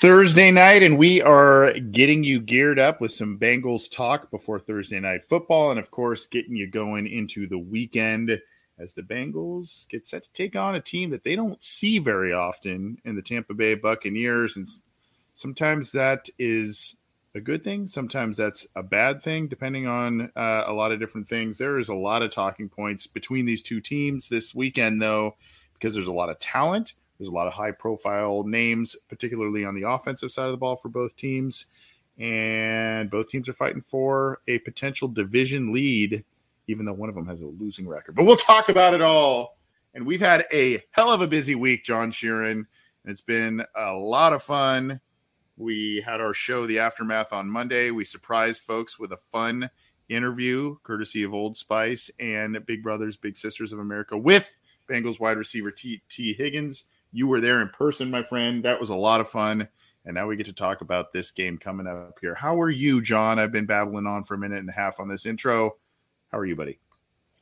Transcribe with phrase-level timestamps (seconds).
[0.00, 4.98] Thursday night, and we are getting you geared up with some Bengals talk before Thursday
[4.98, 8.40] night football, and of course, getting you going into the weekend
[8.78, 12.32] as the Bengals get set to take on a team that they don't see very
[12.32, 14.56] often in the Tampa Bay Buccaneers.
[14.56, 14.66] And
[15.34, 16.96] sometimes that is
[17.34, 21.28] a good thing, sometimes that's a bad thing, depending on uh, a lot of different
[21.28, 21.58] things.
[21.58, 25.36] There is a lot of talking points between these two teams this weekend, though,
[25.74, 29.74] because there's a lot of talent there's a lot of high profile names, particularly on
[29.74, 31.66] the offensive side of the ball for both teams.
[32.18, 36.24] And both teams are fighting for a potential division lead,
[36.66, 38.14] even though one of them has a losing record.
[38.14, 39.58] But we'll talk about it all.
[39.92, 42.52] And we've had a hell of a busy week, John Sheeran.
[42.52, 42.66] And
[43.04, 44.98] it's been a lot of fun.
[45.58, 47.90] We had our show, The Aftermath, on Monday.
[47.90, 49.68] We surprised folks with a fun
[50.08, 55.36] interview, courtesy of Old Spice and Big Brothers, Big Sisters of America, with Bengals wide
[55.36, 56.00] receiver T.
[56.08, 56.84] Tee Higgins.
[57.12, 58.64] You were there in person, my friend.
[58.64, 59.68] That was a lot of fun.
[60.04, 62.34] And now we get to talk about this game coming up here.
[62.34, 63.38] How are you, John?
[63.38, 65.76] I've been babbling on for a minute and a half on this intro.
[66.32, 66.78] How are you, buddy?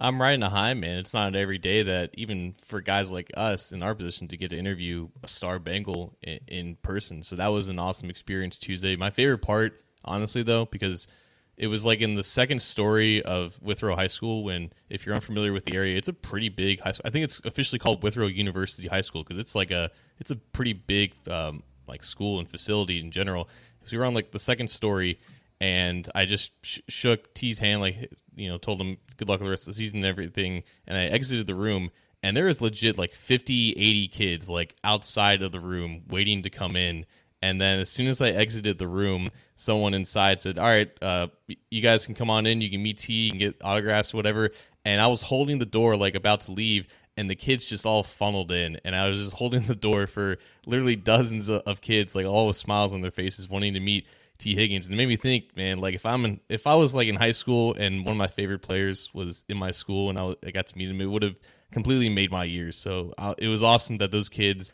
[0.00, 0.98] I'm riding a high, man.
[0.98, 4.50] It's not every day that even for guys like us in our position to get
[4.50, 7.22] to interview a star Bengal in, in person.
[7.22, 8.96] So that was an awesome experience Tuesday.
[8.96, 11.08] My favorite part, honestly, though, because–
[11.58, 14.44] it was like in the second story of Withrow High School.
[14.44, 17.02] When, if you're unfamiliar with the area, it's a pretty big high school.
[17.06, 20.36] I think it's officially called Withrow University High School because it's like a it's a
[20.36, 23.48] pretty big um, like school and facility in general.
[23.84, 25.18] So we were on like the second story,
[25.60, 29.46] and I just sh- shook T's hand, like you know, told him good luck with
[29.46, 31.90] the rest of the season and everything, and I exited the room.
[32.22, 36.50] And there is legit like 50, 80 kids like outside of the room waiting to
[36.50, 37.06] come in
[37.42, 41.28] and then as soon as I exited the room, someone inside said, "All right, uh,
[41.70, 42.60] you guys can come on in.
[42.60, 44.50] You can meet T, you can get autographs, whatever."
[44.84, 48.02] And I was holding the door, like about to leave, and the kids just all
[48.02, 52.26] funneled in, and I was just holding the door for literally dozens of, kids, like
[52.26, 54.06] all with smiles on their faces, wanting to meet
[54.38, 56.94] Tee Higgins, and it made me think, man, like if I'm in, if I was
[56.94, 60.18] like in high school and one of my favorite players was in my school and
[60.18, 61.34] I, I got to meet him, it would have
[61.72, 62.76] completely made my years.
[62.76, 64.70] So uh, it was awesome that those kids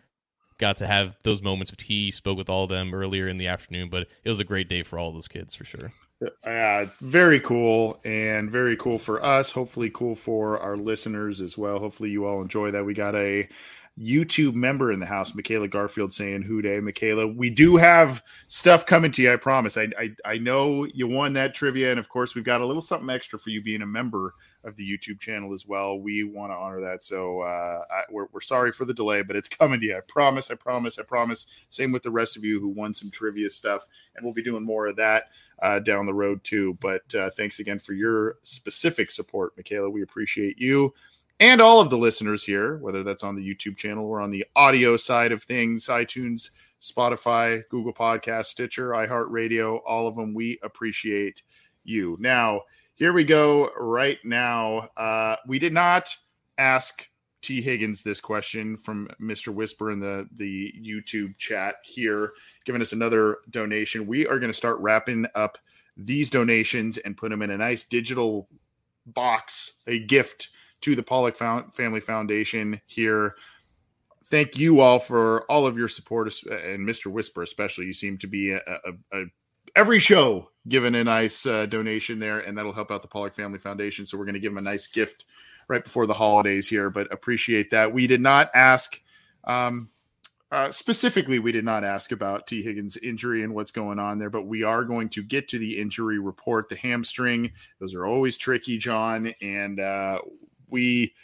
[0.65, 3.47] got to have those moments with he spoke with all of them earlier in the
[3.47, 5.93] afternoon but it was a great day for all those kids for sure
[6.45, 11.79] uh, very cool and very cool for us hopefully cool for our listeners as well
[11.79, 13.47] hopefully you all enjoy that we got a
[14.01, 18.87] YouTube member in the house, Michaela Garfield, saying "Who Dey, Michaela?" We do have stuff
[18.87, 19.33] coming to you.
[19.33, 19.77] I promise.
[19.77, 22.83] I, I I know you won that trivia, and of course, we've got a little
[22.83, 25.99] something extra for you being a member of the YouTube channel as well.
[25.99, 27.03] We want to honor that.
[27.03, 29.97] So uh, I, we're, we're sorry for the delay, but it's coming to you.
[29.97, 30.51] I promise.
[30.51, 30.99] I promise.
[30.99, 31.47] I promise.
[31.71, 33.87] Same with the rest of you who won some trivia stuff.
[34.17, 35.29] And we'll be doing more of that
[35.63, 36.77] uh, down the road too.
[36.81, 39.91] But uh, thanks again for your specific support, Michaela.
[39.91, 40.95] We appreciate you
[41.41, 44.45] and all of the listeners here, whether that's on the YouTube channel or on the
[44.55, 46.51] audio side of things, iTunes,
[46.81, 50.35] Spotify, Google Podcast, Stitcher, iHeartRadio, all of them.
[50.35, 51.43] We appreciate
[51.83, 52.17] you.
[52.21, 52.63] Now,
[52.94, 54.88] here we go right now.
[54.97, 56.15] Uh, we did not
[56.59, 57.09] ask
[57.43, 59.49] Tee Higgins this question from Mr.
[59.49, 62.33] Whisper in the, the YouTube chat here,
[62.65, 64.06] giving us another donation.
[64.06, 65.59] We are going to start wrapping up
[65.97, 68.49] these donations and put them in a nice digital
[69.06, 70.49] box, a gift
[70.81, 73.34] to the Pollock Family Foundation here.
[74.27, 77.06] Thank you all for all of your support, and Mr.
[77.06, 77.87] Whisper especially.
[77.87, 79.25] You seem to be a, a, a
[79.75, 83.59] every show giving a nice uh, donation there, and that'll help out the Pollock Family
[83.59, 84.07] Foundation.
[84.07, 85.27] So we're going to give them a nice gift
[85.69, 87.93] right before the holidays here, but appreciate that.
[87.93, 89.01] We did not ask,
[89.45, 89.91] um,
[90.51, 94.31] uh, specifically, we did not ask about Tee Higgins' injury and what's going on there,
[94.31, 97.53] but we are going to get to the injury report, the hamstring.
[97.81, 100.21] Those are always tricky, John, and uh,
[100.69, 101.15] we.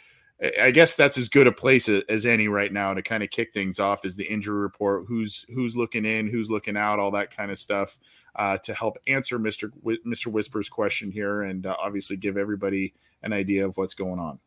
[0.59, 3.53] I guess that's as good a place as any right now to kind of kick
[3.53, 5.05] things off is the injury report.
[5.07, 7.99] Who's who's looking in, who's looking out, all that kind of stuff
[8.35, 9.71] uh, to help answer Mr.
[9.75, 10.27] W- Mr.
[10.27, 14.39] Whisper's question here and uh, obviously give everybody an idea of what's going on.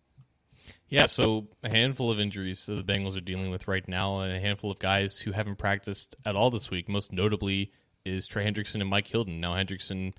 [0.88, 4.32] Yeah, so a handful of injuries that the Bengals are dealing with right now, and
[4.34, 6.88] a handful of guys who haven't practiced at all this week.
[6.88, 7.72] Most notably
[8.04, 9.40] is Trey Hendrickson and Mike Hilton.
[9.40, 10.12] Now Hendrickson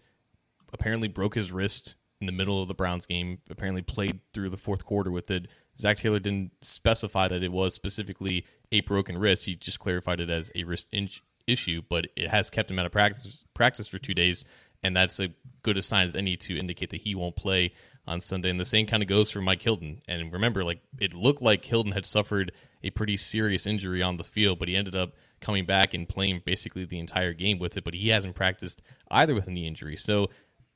[0.73, 3.39] apparently broke his wrist in the middle of the Browns game.
[3.49, 5.47] Apparently played through the fourth quarter with it.
[5.77, 9.45] Zac Taylor didn't specify that it was specifically a broken wrist.
[9.45, 11.09] He just clarified it as a wrist in-
[11.47, 14.45] issue, but it has kept him out of practice practice for two days,
[14.83, 15.29] and that's a
[15.63, 17.73] good a sign as any to indicate that he won't play
[18.07, 18.49] on Sunday.
[18.49, 19.99] And the same kind of goes for Mike Hilton.
[20.07, 22.51] And remember, like it looked like Hilton had suffered
[22.83, 26.41] a pretty serious injury on the field, but he ended up coming back and playing
[26.45, 27.83] basically the entire game with it.
[27.83, 29.97] But he hasn't practiced either with a knee injury.
[29.97, 30.29] So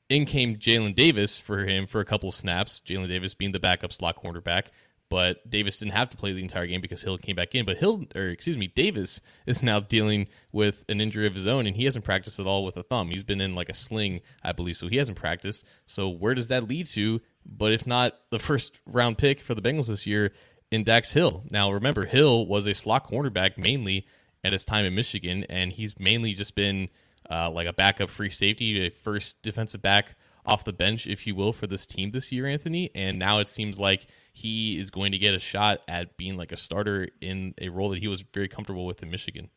[0.08, 2.82] in came Jalen Davis for him for a couple snaps.
[2.84, 4.66] Jalen Davis being the backup slot cornerback.
[5.10, 7.66] But Davis didn't have to play the entire game because Hill came back in.
[7.66, 11.66] But Hill, or excuse me, Davis is now dealing with an injury of his own,
[11.66, 13.08] and he hasn't practiced at all with a thumb.
[13.08, 15.66] He's been in like a sling, I believe, so he hasn't practiced.
[15.84, 17.20] So where does that lead to?
[17.44, 20.32] But if not the first round pick for the Bengals this year
[20.70, 21.42] in Dax Hill.
[21.50, 24.06] Now remember, Hill was a slot cornerback mainly
[24.44, 26.88] at his time in Michigan, and he's mainly just been
[27.28, 30.14] uh, like a backup free safety, a first defensive back
[30.46, 32.90] off the bench, if you will, for this team this year, Anthony.
[32.94, 36.52] And now it seems like he is going to get a shot at being like
[36.52, 39.50] a starter in a role that he was very comfortable with in Michigan.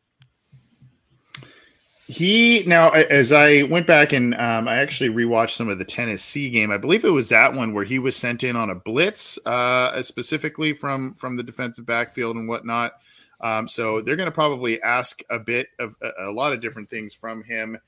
[2.06, 6.50] He now, as I went back and um, I actually rewatched some of the Tennessee
[6.50, 6.70] game.
[6.70, 10.02] I believe it was that one where he was sent in on a blitz, uh,
[10.02, 12.92] specifically from from the defensive backfield and whatnot.
[13.40, 16.88] Um, so they're going to probably ask a bit of a, a, lot of different
[16.88, 17.78] things from him.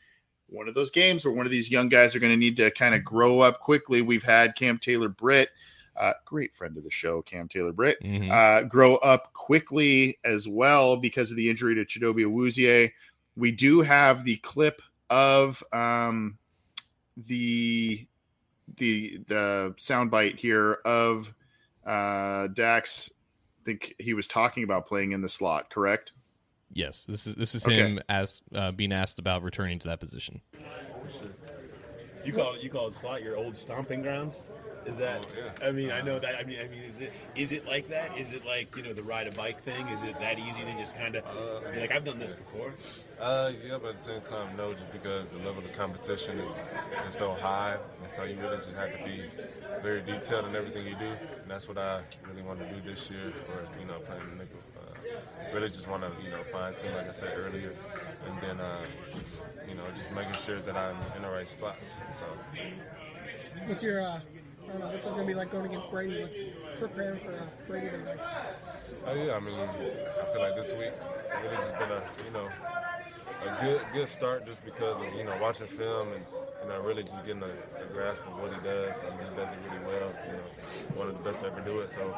[0.48, 2.70] One of those games where one of these young guys are going to need to
[2.70, 4.02] kind of grow up quickly.
[4.02, 5.50] We've had Cam Taylor Britt,
[5.96, 8.31] uh, great friend of the show, Cam Taylor Britt, mm-hmm.
[8.31, 12.93] uh, grow up quickly as well because of the injury to Chidobe Awuzie
[13.37, 16.38] we do have the clip of um,
[17.16, 18.06] the
[18.76, 21.32] the the soundbite here of
[21.87, 23.10] uh, Dax.
[23.60, 26.12] I think he was talking about playing in the slot, correct?
[26.72, 27.76] Yes, this is this is okay.
[27.76, 30.40] him as uh, being asked about returning to that position.
[32.24, 34.46] You call it you call it slot your old stomping grounds.
[34.86, 35.26] Is that?
[35.26, 35.68] Oh, yeah.
[35.68, 36.36] I mean, I know that.
[36.36, 38.16] I mean, I mean, is it is it like that?
[38.16, 39.88] Is it like you know the ride a bike thing?
[39.88, 42.72] Is it that easy to just kind of uh, be like I've done this before?
[43.18, 46.52] Uh, yeah, but at the same time, no, just because the level of competition is
[47.08, 49.24] is so high, and so you really just have to be
[49.82, 53.10] very detailed in everything you do, and that's what I really want to do this
[53.10, 54.60] year, or you know, playing the nickel.
[55.54, 57.72] Really just want to you know fine tune, like I said earlier,
[58.26, 58.86] and then uh,
[59.68, 61.88] you know just making sure that I'm in the right spots.
[62.18, 62.26] So.
[63.66, 64.20] What's your uh,
[64.66, 64.86] I don't know.
[64.88, 66.22] What's it going to be like going against Brady?
[66.22, 68.18] What's preparing for uh, Brady tonight.
[69.06, 70.92] Oh yeah, I mean, I feel like this week
[71.42, 72.48] really just been a you know
[73.46, 76.24] a good good start just because of you know watching film and
[76.62, 78.96] you know really just getting a, a grasp of what he does.
[78.98, 80.12] I mean, he does it really well.
[80.26, 81.90] You know, one of the best to ever do it.
[81.90, 82.16] So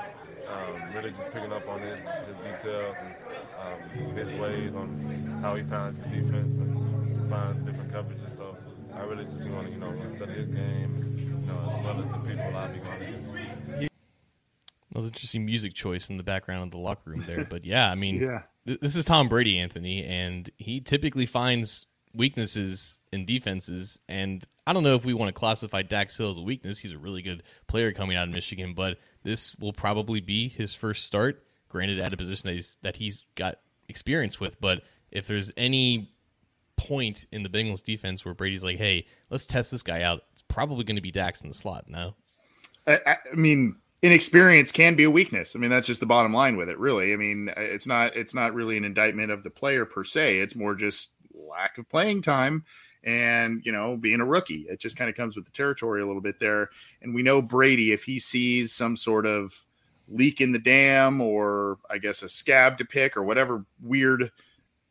[0.50, 3.14] um, really just picking up on his his details and
[3.60, 8.36] um, his ways on how he finds the defense and finds different coverages.
[8.36, 8.56] So
[8.94, 12.10] I really just want to you know study his game you know, as well as
[12.10, 13.88] the people I'll be going against.
[14.90, 17.90] That was interesting music choice in the background of the locker room there, but yeah,
[17.90, 18.42] I mean, yeah.
[18.66, 23.98] Th- this is Tom Brady, Anthony, and he typically finds weaknesses in defenses.
[24.08, 26.78] And I don't know if we want to classify Dax Hill as a weakness.
[26.78, 30.74] He's a really good player coming out of Michigan, but this will probably be his
[30.74, 31.44] first start.
[31.68, 33.56] Granted, at a position that he's, that he's got
[33.88, 36.12] experience with, but if there's any
[36.78, 40.42] point in the Bengals defense where Brady's like, "Hey, let's test this guy out." It's
[40.42, 41.84] probably going to be Dax in the slot.
[41.88, 42.14] No,
[42.86, 45.54] I, I, mean, inexperience can be a weakness.
[45.54, 46.78] I mean, that's just the bottom line with it.
[46.78, 50.38] Really, I mean, it's not it's not really an indictment of the player per se.
[50.38, 52.64] It's more just lack of playing time
[53.08, 54.66] and you know being a rookie.
[54.68, 56.68] It just kind of comes with the territory a little bit there.
[57.00, 59.64] And we know Brady if he sees some sort of
[60.08, 64.30] leak in the dam or I guess a scab to pick or whatever weird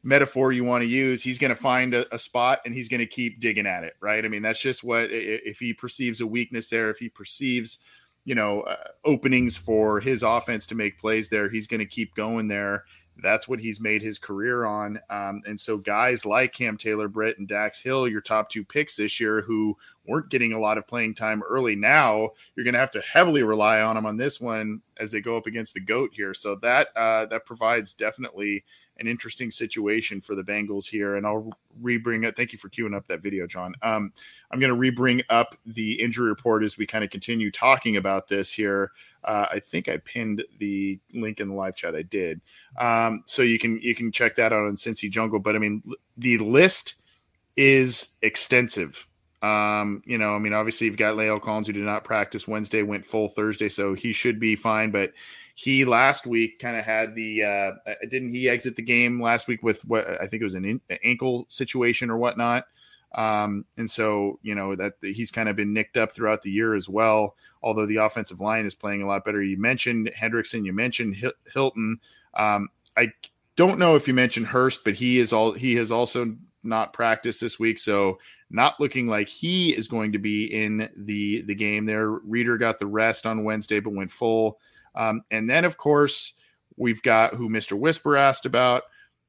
[0.01, 2.99] metaphor you want to use, he's going to find a, a, spot and he's going
[2.99, 4.23] to keep digging at it, right?
[4.23, 7.79] I mean, that's just what if he perceives a weakness there, if he perceives,
[8.23, 12.15] you know, uh, openings for his offense to make plays there, he's going to keep
[12.15, 12.85] going there.
[13.21, 14.99] That's what he's made his career on.
[15.09, 18.95] Um, and so, guys like Cam Taylor Britt and Dax Hill, your top two picks
[18.95, 22.79] this year, who weren't getting a lot of playing time early, now you're going to
[22.79, 25.79] have to heavily rely on them on this one as they go up against the
[25.79, 26.33] GOAT here.
[26.33, 28.63] So, that uh, that provides definitely
[28.99, 31.15] an interesting situation for the Bengals here.
[31.15, 31.51] And I'll
[31.81, 32.35] rebring it.
[32.35, 33.73] Thank you for queuing up that video, John.
[33.81, 34.11] Um,
[34.51, 38.27] I'm going to rebring up the injury report as we kind of continue talking about
[38.27, 38.91] this here.
[39.23, 41.95] Uh, I think I pinned the link in the live chat.
[41.95, 42.39] I did,
[42.79, 45.39] um, so you can you can check that out on Cincy Jungle.
[45.39, 45.83] But I mean,
[46.17, 46.95] the list
[47.57, 49.05] is extensive.
[49.41, 52.83] Um, you know, I mean, obviously you've got La'el Collins who did not practice Wednesday,
[52.83, 54.91] went full Thursday, so he should be fine.
[54.91, 55.11] But
[55.59, 59.47] he last week kind of had the uh, uh, didn't he exit the game last
[59.47, 62.65] week with what I think it was an, in, an ankle situation or whatnot.
[63.15, 66.75] Um, and so you know that he's kind of been nicked up throughout the year
[66.75, 67.35] as well.
[67.63, 69.41] Although the offensive line is playing a lot better.
[69.41, 71.15] You mentioned Hendrickson, you mentioned
[71.51, 72.01] Hilton.
[72.35, 73.11] Um, I
[73.55, 77.41] don't know if you mentioned Hurst, but he is all he has also not practiced
[77.41, 78.19] this week, so
[78.51, 81.87] not looking like he is going to be in the the game.
[81.87, 84.59] There, Reader got the rest on Wednesday, but went full.
[84.97, 86.33] Um, and then, of course,
[86.75, 87.77] we've got who Mr.
[87.77, 88.83] Whisper asked about.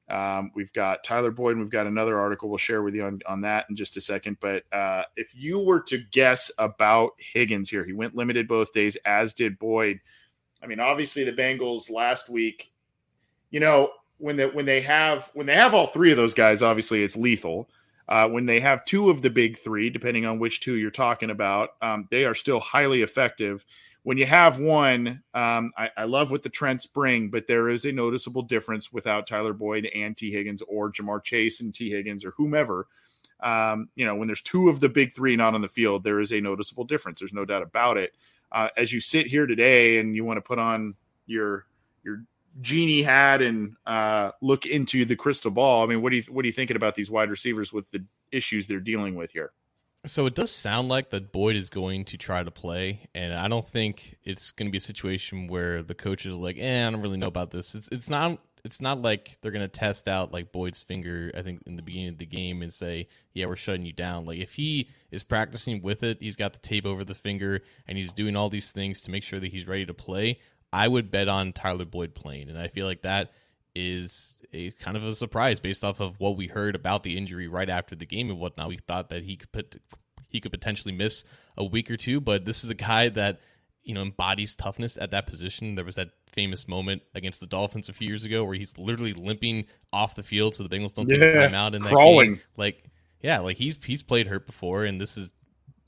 [0.09, 3.21] Um, we've got Tyler Boyd, and we've got another article we'll share with you on,
[3.27, 4.39] on that in just a second.
[4.41, 8.97] But uh, if you were to guess about Higgins here, he went limited both days,
[9.05, 10.01] as did Boyd.
[10.63, 12.73] I mean, obviously the Bengals last week,
[13.51, 16.63] you know, when they when they have when they have all three of those guys,
[16.63, 17.69] obviously it's lethal.
[18.09, 21.29] Uh, when they have two of the big three, depending on which two you're talking
[21.29, 23.67] about, um, they are still highly effective.
[24.05, 27.85] When you have one, um, I, I, love what the Trents bring, but there is
[27.85, 32.25] a noticeable difference without Tyler Boyd and Tee Higgins or Ja'Marr Chase and Tee Higgins
[32.25, 32.87] or whomever.
[33.41, 36.21] Um, you know, when there's two of the big three not on the field, there
[36.21, 37.21] is a noticeable difference.
[37.21, 38.13] There's no doubt about it.
[38.51, 40.95] Uh, as you sit here today and you want to put on
[41.27, 41.67] your
[42.03, 42.23] your
[42.61, 45.85] genie hat and uh, look into the crystal ball.
[45.85, 48.05] I mean, what do you what are you thinking about these wide receivers with the
[48.33, 49.53] issues they're dealing with here?
[50.09, 53.47] So it does sound like that Boyd is going to try to play, and I
[53.49, 56.91] don't think it's going to be a situation where the coaches are like, "Eh, I
[56.91, 60.09] don't really know about this." It's it's not it's not like they're going to test
[60.09, 61.31] out like Boyd's finger.
[61.37, 64.25] I think in the beginning of the game and say, "Yeah, we're shutting you down."
[64.25, 67.99] Like if he is practicing with it, he's got the tape over the finger, and
[67.99, 70.41] he's doing all these things to make sure that he's ready to play.
[70.73, 73.33] I would bet on Tyler Boyd playing, and I feel like that
[73.79, 77.47] is a kind of a surprise based off of what we heard about the injury
[77.47, 78.69] right after the game and whatnot.
[78.69, 79.81] We thought that he could put
[80.29, 81.25] he could potentially miss
[81.57, 83.41] a week or two, but this is a guy that
[83.85, 85.77] you know embodies toughness at that position.
[85.77, 89.15] There was that famous moment against the Dolphins a few years ago where he's literally
[89.15, 92.35] limping off the field so the Bengals don't take yeah, a timeout in that crawling.
[92.35, 92.41] game.
[92.57, 92.85] Like
[93.21, 95.33] yeah, like he's he's played hurt before, and this is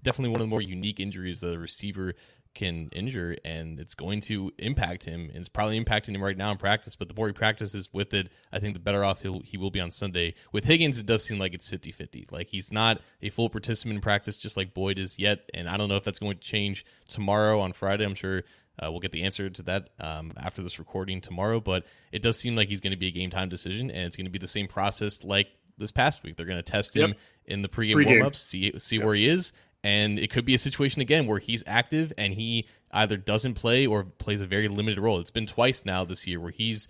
[0.02, 2.14] definitely one of the more unique injuries that a receiver
[2.54, 6.50] can injure and it's going to impact him and it's probably impacting him right now
[6.50, 9.40] in practice but the more he practices with it i think the better off he'll,
[9.40, 12.72] he will be on sunday with higgins it does seem like it's 50-50 like he's
[12.72, 15.96] not a full participant in practice just like boyd is yet and i don't know
[15.96, 18.42] if that's going to change tomorrow on friday i'm sure
[18.82, 22.38] uh, we'll get the answer to that um, after this recording tomorrow but it does
[22.38, 24.38] seem like he's going to be a game time decision and it's going to be
[24.38, 27.18] the same process like this past week they're going to test him yep.
[27.46, 28.06] in the pregame, pregame.
[28.06, 29.04] warm-ups see see yep.
[29.04, 32.66] where he is and it could be a situation again where he's active and he
[32.92, 35.18] either doesn't play or plays a very limited role.
[35.20, 36.88] It's been twice now this year where he's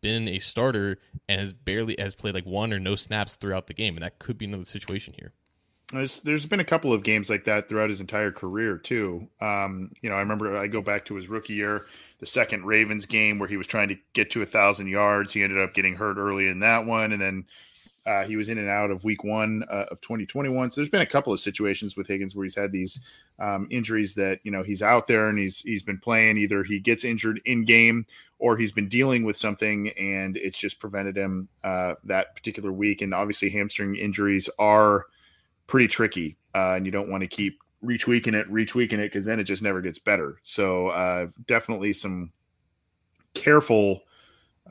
[0.00, 0.98] been a starter
[1.28, 4.18] and has barely has played like one or no snaps throughout the game, and that
[4.18, 5.32] could be another situation here.
[5.92, 9.28] There's, there's been a couple of games like that throughout his entire career too.
[9.40, 11.86] Um, you know, I remember I go back to his rookie year,
[12.18, 15.34] the second Ravens game where he was trying to get to a thousand yards.
[15.34, 17.44] He ended up getting hurt early in that one, and then
[18.04, 20.70] uh, he was in and out of week one uh, of 2021.
[20.70, 23.00] So there's been a couple of situations with Higgins where he's had these
[23.38, 26.38] um, injuries that you know he's out there and he's he's been playing.
[26.38, 28.06] Either he gets injured in game
[28.38, 33.02] or he's been dealing with something and it's just prevented him uh, that particular week.
[33.02, 35.06] And obviously hamstring injuries are
[35.68, 39.38] pretty tricky, uh, and you don't want to keep retweaking it, retweaking it because then
[39.38, 40.38] it just never gets better.
[40.42, 42.32] So uh, definitely some
[43.34, 44.02] careful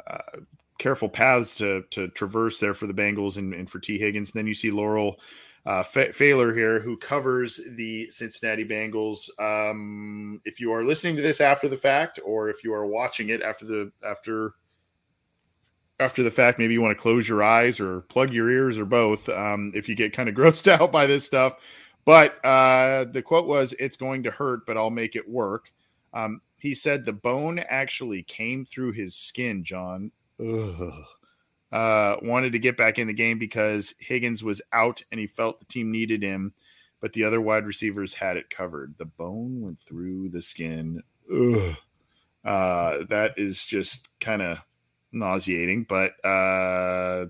[0.07, 0.39] uh,
[0.81, 4.31] careful paths to to traverse there for the Bengals and, and for Tee Higgins.
[4.31, 5.19] And then you see Laurel
[5.65, 9.29] uh, Pfahler here, who covers the Cincinnati Bengals.
[9.39, 13.29] Um, if you are listening to this after the fact, or if you are watching
[13.29, 14.55] it after the after
[15.99, 18.85] after the fact, maybe you want to close your eyes or plug your ears or
[18.85, 19.29] both.
[19.29, 21.57] Um, if you get kind of grossed out by this stuff,
[22.05, 25.71] but uh, the quote was, "It's going to hurt, but I'll make it work."
[26.11, 30.11] Um, he said the bone actually came through his skin, John,
[30.41, 35.59] uh, wanted to get back in the game because Higgins was out and he felt
[35.59, 36.53] the team needed him,
[36.99, 38.95] but the other wide receivers had it covered.
[38.97, 41.03] The bone went through the skin.
[41.31, 41.75] Ugh.
[42.43, 44.57] Uh, that is just kind of
[45.11, 47.25] nauseating, but uh,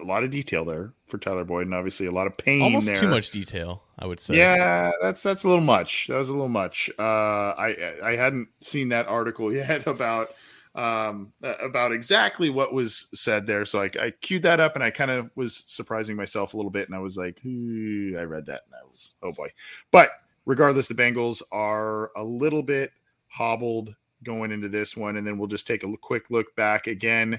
[0.00, 2.62] a lot of detail there for Tyler Boyd, and obviously a lot of pain.
[2.62, 2.96] Almost there.
[2.96, 4.36] too much detail, I would say.
[4.36, 6.06] Yeah, that's that's a little much.
[6.08, 6.90] That was a little much.
[6.98, 10.30] Uh, I I hadn't seen that article yet about
[10.74, 13.64] um, about exactly what was said there.
[13.64, 16.70] So I, I queued that up and I kind of was surprising myself a little
[16.70, 16.88] bit.
[16.88, 19.52] And I was like, I read that and I was, oh boy.
[19.92, 20.10] But
[20.46, 22.92] regardless, the Bengals are a little bit
[23.28, 25.16] hobbled going into this one.
[25.16, 27.38] And then we'll just take a quick look back again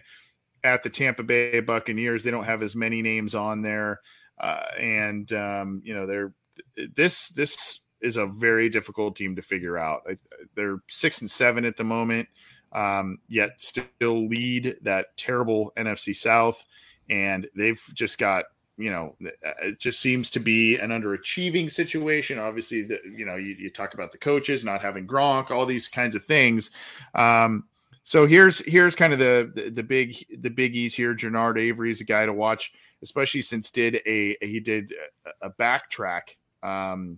[0.63, 2.23] at the Tampa Bay Buccaneers.
[2.23, 3.99] They don't have as many names on there.
[4.39, 6.33] Uh, and, um, you know, they're
[6.95, 10.05] this, this, is a very difficult team to figure out.
[10.53, 12.27] They're six and seven at the moment
[12.75, 16.63] um, yet still lead that terrible NFC South.
[17.09, 18.45] And they've just got,
[18.77, 19.15] you know,
[19.63, 22.37] it just seems to be an underachieving situation.
[22.37, 25.87] Obviously, the, you know, you, you talk about the coaches not having Gronk, all these
[25.87, 26.71] kinds of things.
[27.13, 27.63] Um,
[28.03, 31.15] so here's here's kind of the, the, the big the biggies here.
[31.15, 34.93] Genard Avery is a guy to watch, especially since did a he did
[35.41, 37.17] a, a backtrack um,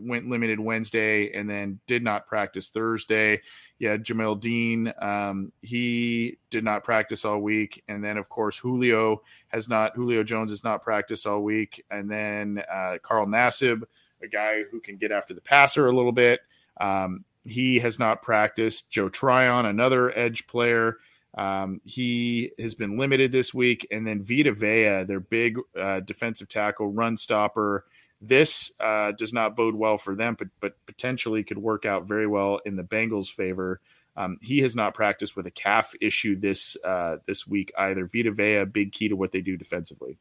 [0.00, 3.40] went limited Wednesday and then did not practice Thursday.
[3.78, 9.22] Yeah, Jamel Dean, um, he did not practice all week, and then of course Julio
[9.48, 9.96] has not.
[9.96, 13.82] Julio Jones has not practiced all week, and then uh, Carl Nassib,
[14.22, 16.40] a guy who can get after the passer a little bit.
[16.80, 18.90] Um, he has not practiced.
[18.90, 20.98] Joe Tryon, another edge player,
[21.36, 23.86] um, he has been limited this week.
[23.90, 27.84] And then Vita Vea, their big uh, defensive tackle, run stopper.
[28.24, 32.28] This uh, does not bode well for them, but, but potentially could work out very
[32.28, 33.80] well in the Bengals' favor.
[34.16, 38.06] Um, he has not practiced with a calf issue this uh, this week either.
[38.06, 40.18] Vita Vea, big key to what they do defensively.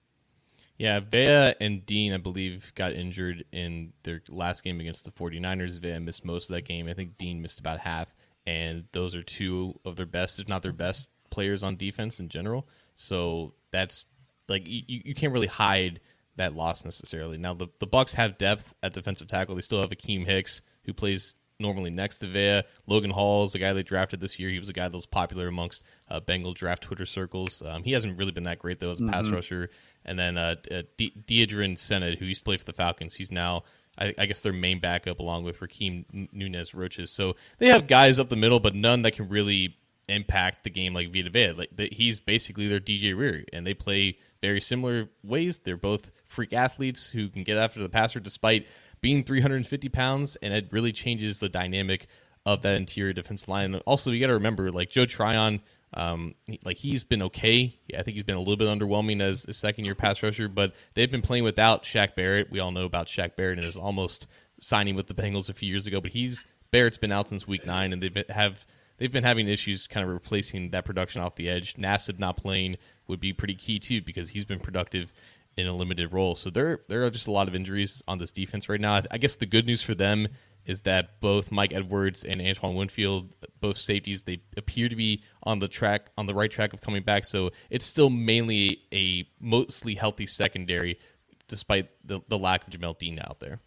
[0.80, 5.80] Yeah, Vea and Dean, I believe, got injured in their last game against the 49ers.
[5.80, 6.88] Vea missed most of that game.
[6.88, 8.16] I think Dean missed about half.
[8.48, 12.30] And those are two of their best, if not their best, players on defense in
[12.30, 12.68] general.
[12.96, 14.06] So that's
[14.48, 16.00] like you, you can't really hide
[16.38, 17.38] that loss necessarily.
[17.38, 19.56] Now the, the Bucks have depth at defensive tackle.
[19.56, 22.64] They still have Akiem Hicks who plays normally next to Vea.
[22.88, 24.50] Logan Hall is the guy they drafted this year.
[24.50, 27.62] He was a guy that was popular amongst uh, Bengal draft Twitter circles.
[27.66, 29.14] Um, he hasn't really been that great though as a mm-hmm.
[29.14, 29.70] pass rusher.
[30.04, 33.32] And then uh, uh, De- Deadrin Senat, who used to play for the Falcons, he's
[33.32, 33.64] now
[33.98, 37.12] I, I, guess their main backup along with Rakeem Nunez Roches.
[37.12, 40.94] So they have guys up the middle, but none that can really impact the game
[40.94, 41.52] like Vita Vea.
[41.52, 45.60] Like the, he's basically their DJ Reader, and they play very similar ways.
[45.60, 48.68] They're both freak athletes who can get after the passer despite
[49.02, 52.08] being 350 pounds, and it really changes the dynamic
[52.46, 53.76] of that interior defensive line.
[53.86, 55.62] Also, you got to remember, like Joe Tryon
[55.94, 57.78] um, like he's been okay.
[57.98, 60.74] I think he's been a little bit underwhelming as a second year pass rusher, but
[60.94, 62.50] they've been playing without Shaq Barrett.
[62.50, 64.28] We all know about Shaq Barrett and his almost
[64.60, 67.66] signing with the Bengals a few years ago, but he's Barrett's been out since week
[67.66, 68.66] nine, and been, have
[69.02, 71.74] they've been having issues kind of replacing that production off the edge.
[71.74, 72.78] Nassib not playing
[73.08, 75.12] would be pretty key too because he's been productive
[75.58, 76.36] in a limited role.
[76.36, 79.02] So there there are just a lot of injuries on this defense right now.
[79.10, 80.28] I guess the good news for them
[80.68, 85.58] is that both Mike Edwards and Antoine Winfield, both safeties, they appear to be on
[85.58, 87.26] the track, on the right track of coming back.
[87.26, 91.00] So it's still mainly a mostly healthy secondary,
[91.48, 93.60] despite the, the lack of Jamel Dean out there.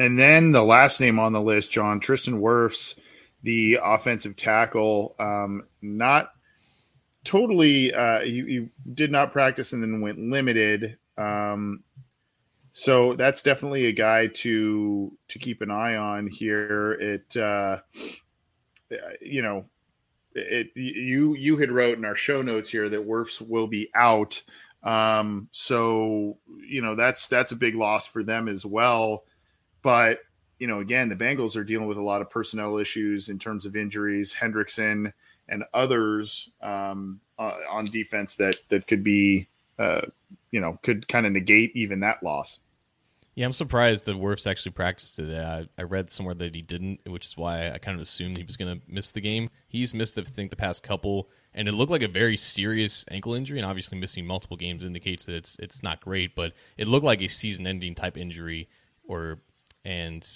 [0.00, 2.98] And then the last name on the list, John Tristan Wirfs,
[3.42, 6.32] the offensive tackle, um, not
[7.24, 7.92] totally.
[7.92, 10.96] Uh, you, you, did not practice and then went limited.
[11.16, 11.84] Um,
[12.72, 16.92] so that's definitely a guy to to keep an eye on here.
[16.92, 17.80] It uh,
[19.20, 19.66] you know
[20.34, 24.42] it you you had wrote in our show notes here that Wirfs will be out.
[24.82, 29.24] Um, so you know that's that's a big loss for them as well.
[29.82, 30.20] But
[30.58, 33.64] you know, again, the Bengals are dealing with a lot of personnel issues in terms
[33.64, 34.34] of injuries.
[34.34, 35.12] Hendrickson
[35.48, 40.02] and others um, uh, on defense that that could be uh,
[40.50, 42.58] you know could kind of negate even that loss.
[43.34, 45.38] Yeah, I'm surprised that Wirfs actually practiced today.
[45.38, 48.42] I, I, read somewhere that he didn't, which is why I kind of assumed he
[48.42, 49.48] was going to miss the game.
[49.68, 53.34] He's missed, I think, the past couple, and it looked like a very serious ankle
[53.34, 53.60] injury.
[53.60, 57.22] And obviously, missing multiple games indicates that it's it's not great, but it looked like
[57.22, 58.68] a season-ending type injury.
[59.04, 59.38] Or
[59.84, 60.28] and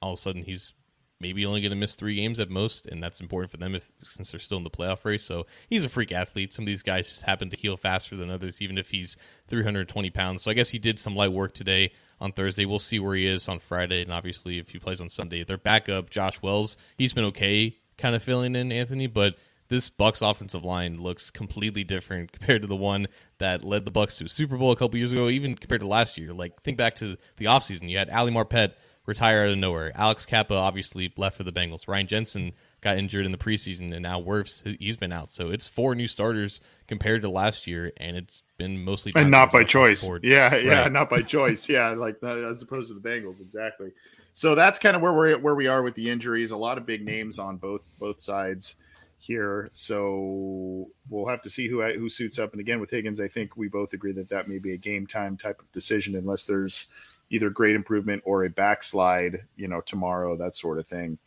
[0.00, 0.72] all of a sudden he's
[1.20, 3.90] maybe only going to miss three games at most, and that's important for them if
[3.96, 5.22] since they're still in the playoff race.
[5.22, 6.52] So he's a freak athlete.
[6.52, 9.16] Some of these guys just happen to heal faster than others, even if he's
[9.48, 10.42] 320 pounds.
[10.42, 12.66] So I guess he did some light work today on Thursday.
[12.66, 15.58] We'll see where he is on Friday, and obviously if he plays on Sunday, their
[15.58, 19.36] backup Josh Wells, he's been okay, kind of filling in Anthony, but
[19.68, 24.18] this Bucks offensive line looks completely different compared to the one that led the Bucks
[24.18, 26.32] to a Super Bowl a couple years ago, even compared to last year.
[26.32, 27.88] Like think back to the offseason.
[27.88, 28.72] You had Ali Marpet
[29.06, 29.92] retire out of nowhere.
[29.94, 31.88] Alex Cappa obviously left for the Bengals.
[31.88, 35.30] Ryan Jensen got injured in the preseason, and now Wirfs he's been out.
[35.30, 39.50] So it's four new starters compared to last year, and it's been mostly and not
[39.50, 40.06] by choice.
[40.22, 40.92] Yeah, yeah, right.
[40.92, 41.68] not by choice.
[41.76, 43.92] Yeah, like uh, as opposed to the Bengals, exactly.
[44.32, 46.50] So that's kind of where we're where we are with the injuries.
[46.50, 48.76] A lot of big names on both both sides
[49.18, 49.70] here.
[49.72, 52.52] So we'll have to see who who suits up.
[52.52, 55.06] And again, with Higgins, I think we both agree that that may be a game
[55.06, 56.86] time type of decision, unless there's
[57.30, 61.18] either great improvement or a backslide, you know, tomorrow, that sort of thing.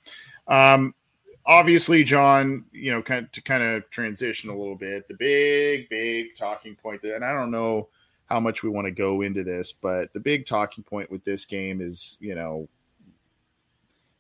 [0.48, 0.94] Um,
[1.46, 5.90] obviously, John, you know, kind of, to kind of transition a little bit, the big,
[5.90, 7.90] big talking point, that, and I don't know
[8.28, 11.46] how much we want to go into this, but the big talking point with this
[11.46, 12.70] game is, you know,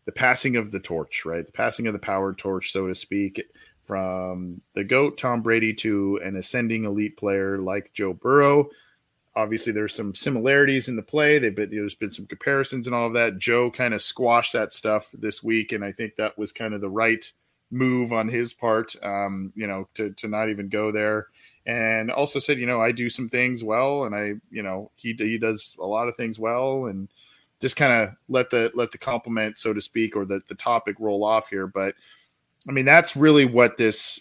[0.06, 1.46] the passing of the torch, right?
[1.46, 3.42] The passing of the power torch, so to speak,
[3.84, 8.70] from the GOAT Tom Brady to an ascending elite player like Joe Burrow.
[9.36, 11.38] Obviously, there's some similarities in the play.
[11.38, 13.38] They've been, there's been some comparisons and all of that.
[13.38, 16.82] Joe kind of squashed that stuff this week, and I think that was kind of
[16.82, 17.32] the right
[17.72, 18.96] move on his part.
[19.04, 21.28] Um, you know, to to not even go there,
[21.66, 25.14] and also said, you know, I do some things well, and I, you know, he
[25.18, 27.08] he does a lot of things well, and
[27.62, 30.96] just kind of let the let the compliment, so to speak, or the the topic
[31.00, 31.68] roll off here.
[31.68, 31.96] But
[32.68, 34.20] I mean, that's really what this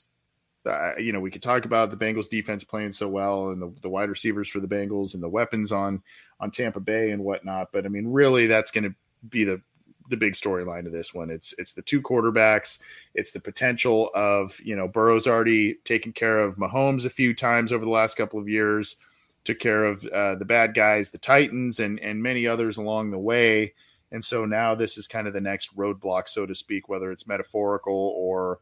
[0.67, 3.73] uh, you know, we could talk about the Bengals defense playing so well and the,
[3.83, 6.03] the wide receivers for the Bengals and the weapons on
[6.41, 7.73] on Tampa Bay and whatnot.
[7.73, 8.95] But I mean, really, that's going to
[9.29, 9.61] be the
[10.09, 11.31] the big storyline of this one.
[11.31, 12.79] It's it's the two quarterbacks.
[13.15, 17.73] It's the potential of you know Burrow's already taken care of Mahomes a few times
[17.73, 18.97] over the last couple of years,
[19.45, 23.19] took care of uh, the bad guys, the Titans, and and many others along the
[23.19, 23.75] way.
[24.11, 27.27] And so now this is kind of the next roadblock, so to speak, whether it's
[27.27, 28.61] metaphorical or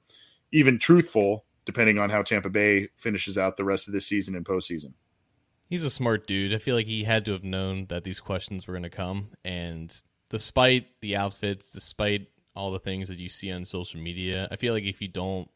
[0.51, 4.47] even truthful, depending on how Tampa Bay finishes out the rest of this season and
[4.47, 4.95] postseason.
[5.69, 6.55] He's a smart dude.
[6.55, 9.31] I feel like he had to have known that these questions were going to come.
[9.45, 9.95] And
[10.29, 14.73] despite the outfits, despite all the things that you see on social media, I feel
[14.73, 15.51] like if you don't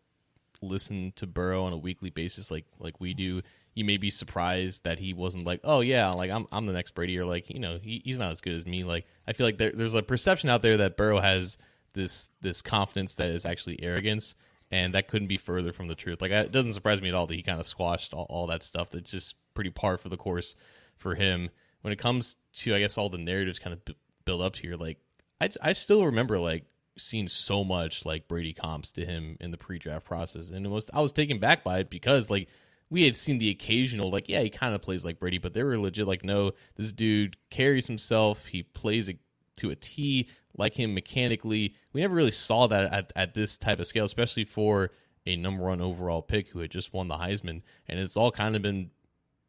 [0.62, 3.42] listen to Burrow on a weekly basis like like we do,
[3.74, 6.94] you may be surprised that he wasn't like, oh yeah, like I'm I'm the next
[6.94, 8.84] Brady, or like you know he, he's not as good as me.
[8.84, 11.58] Like I feel like there, there's a perception out there that Burrow has
[11.92, 14.34] this this confidence that is actually arrogance,
[14.70, 16.20] and that couldn't be further from the truth.
[16.20, 18.62] Like it doesn't surprise me at all that he kind of squashed all, all that
[18.62, 18.90] stuff.
[18.90, 20.54] That's just pretty par for the course
[20.96, 21.50] for him.
[21.82, 24.76] When it comes to, I guess, all the narratives kind of b- build up here,
[24.76, 24.98] like
[25.40, 26.64] I, I still remember like
[26.98, 30.90] seeing so much like Brady comps to him in the pre-draft process, and it was
[30.92, 32.48] I was taken back by it because like
[32.90, 35.62] we had seen the occasional like yeah he kind of plays like Brady, but they
[35.62, 39.18] were legit like no this dude carries himself, he plays it
[39.56, 41.74] to a T like him mechanically.
[41.92, 44.90] We never really saw that at, at this type of scale, especially for
[45.26, 48.56] a number one overall pick who had just won the Heisman, and it's all kind
[48.56, 48.90] of been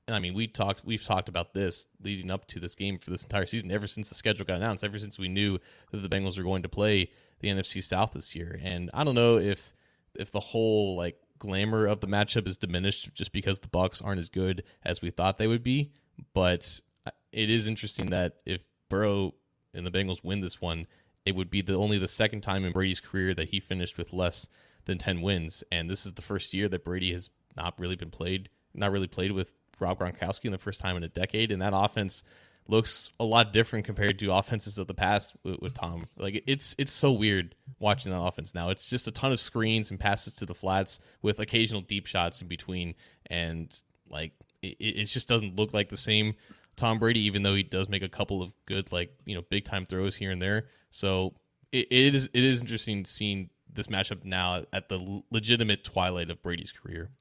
[0.07, 3.23] I mean, we talked, we've talked about this leading up to this game for this
[3.23, 5.59] entire season, ever since the schedule got announced, ever since we knew
[5.91, 7.09] that the Bengals were going to play
[7.39, 8.59] the NFC South this year.
[8.63, 9.73] And I don't know if
[10.15, 14.19] if the whole like glamour of the matchup is diminished just because the Bucks aren't
[14.19, 15.91] as good as we thought they would be,
[16.33, 19.33] but uh, it is interesting that if Burrow
[19.73, 20.87] and the Bengals win this one,
[21.25, 24.13] it would be the only the second time in Brady's career that he finished with
[24.13, 24.47] less
[24.85, 28.09] than 10 wins, and this is the first year that Brady has not really been
[28.09, 31.61] played, not really played with Rob Gronkowski in the first time in a decade, and
[31.61, 32.23] that offense
[32.67, 36.05] looks a lot different compared to offenses of the past with, with, Tom.
[36.17, 38.69] Like it's it's so weird watching that offense now.
[38.69, 42.41] It's just a ton of screens and passes to the flats with occasional deep shots
[42.41, 42.95] in between,
[43.27, 43.79] and
[44.09, 46.35] like it, it just doesn't look like the same
[46.81, 49.65] Tom Brady, even though he does make a couple of good like you know big
[49.65, 50.65] time throws here and there.
[50.89, 51.35] So
[51.71, 56.41] it, it is it is interesting seeing this matchup now at the legitimate twilight of
[56.41, 57.11] Brady's career.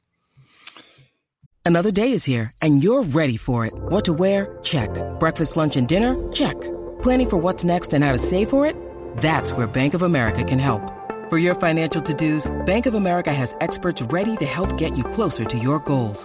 [1.66, 3.74] Another day is here, and you're ready for it.
[3.74, 4.58] What to wear?
[4.62, 4.90] Check.
[5.20, 6.16] Breakfast, lunch, and dinner?
[6.32, 6.58] Check.
[7.02, 8.74] Planning for what's next and how to save for it?
[9.18, 10.82] That's where Bank of America can help.
[11.28, 15.44] For your financial to-dos, Bank of America has experts ready to help get you closer
[15.44, 16.24] to your goals.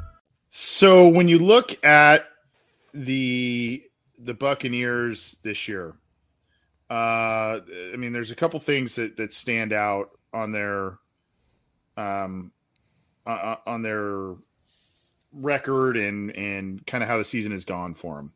[0.53, 2.25] So when you look at
[2.93, 3.81] the
[4.19, 5.95] the Buccaneers this year,
[6.89, 7.59] uh,
[7.93, 10.97] I mean, there's a couple things that that stand out on their
[11.95, 12.51] um
[13.25, 14.35] uh, on their
[15.31, 18.33] record and and kind of how the season has gone for them.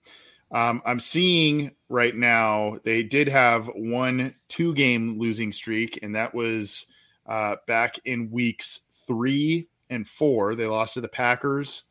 [0.51, 6.33] Um, I'm seeing right now they did have one two game losing streak, and that
[6.33, 6.85] was
[7.25, 10.55] uh, back in weeks three and four.
[10.55, 11.83] They lost to the Packers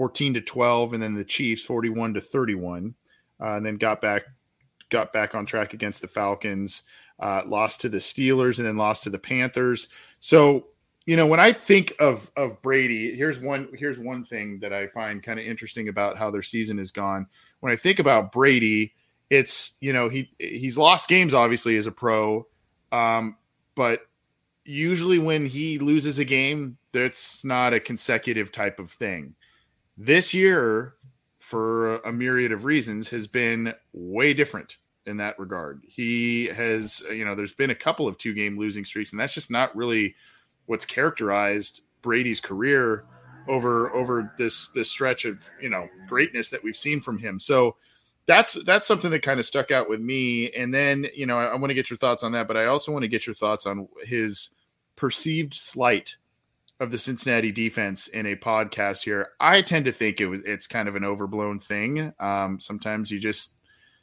[0.00, 2.94] 14 to 12, and then the Chiefs 41 to 31,
[3.38, 4.22] uh, and then got back
[4.88, 6.84] got back on track against the Falcons.
[7.18, 9.88] Uh, lost to the Steelers and then lost to the Panthers.
[10.20, 10.68] So
[11.04, 14.86] you know when I think of of Brady, here's one here's one thing that I
[14.86, 17.26] find kind of interesting about how their season has gone
[17.60, 18.94] when I think about Brady,
[19.28, 22.46] it's you know he he's lost games obviously as a pro,
[22.90, 23.36] um,
[23.74, 24.00] but
[24.64, 29.34] usually when he loses a game, that's not a consecutive type of thing.
[30.02, 30.94] This year,
[31.36, 35.82] for a myriad of reasons, has been way different in that regard.
[35.86, 39.20] He has, uh, you know, there's been a couple of two game losing streaks, and
[39.20, 40.14] that's just not really
[40.64, 43.04] what's characterized Brady's career
[43.46, 47.38] over over this this stretch of you know greatness that we've seen from him.
[47.38, 47.76] So
[48.24, 50.50] that's that's something that kind of stuck out with me.
[50.52, 52.64] And then you know I, I want to get your thoughts on that, but I
[52.64, 54.48] also want to get your thoughts on his
[54.96, 56.16] perceived slight
[56.80, 59.28] of the Cincinnati defense in a podcast here.
[59.38, 62.12] I tend to think it was it's kind of an overblown thing.
[62.18, 63.54] Um, sometimes you just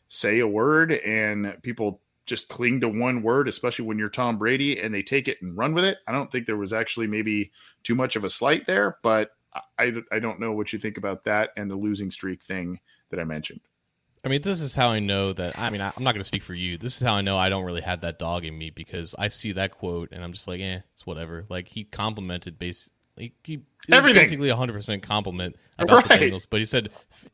[0.07, 4.79] say a word and people just cling to one word, especially when you're Tom Brady
[4.79, 5.97] and they take it and run with it.
[6.07, 7.51] I don't think there was actually maybe
[7.83, 9.31] too much of a slight there, but
[9.79, 13.19] I, I don't know what you think about that and the losing streak thing that
[13.19, 13.61] I mentioned.
[14.25, 15.57] I mean, this is how I know that.
[15.57, 16.77] I mean, I'm not going to speak for you.
[16.77, 19.27] This is how I know I don't really have that dog in me because I
[19.29, 21.45] see that quote and I'm just like, eh, it's whatever.
[21.49, 22.93] Like he complimented basically.
[23.17, 24.21] Like he Everything.
[24.21, 26.19] basically 100% compliment about Right.
[26.19, 26.89] the Bengals, but he said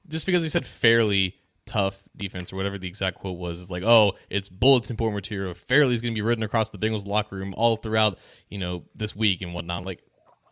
[0.07, 3.83] just because he said fairly tough defense or whatever the exact quote was, is like,
[3.83, 5.53] oh, it's bulletin board material.
[5.53, 8.17] Fairly is going to be written across the Bengals locker room all throughout,
[8.49, 9.85] you know, this week and whatnot.
[9.85, 10.01] Like,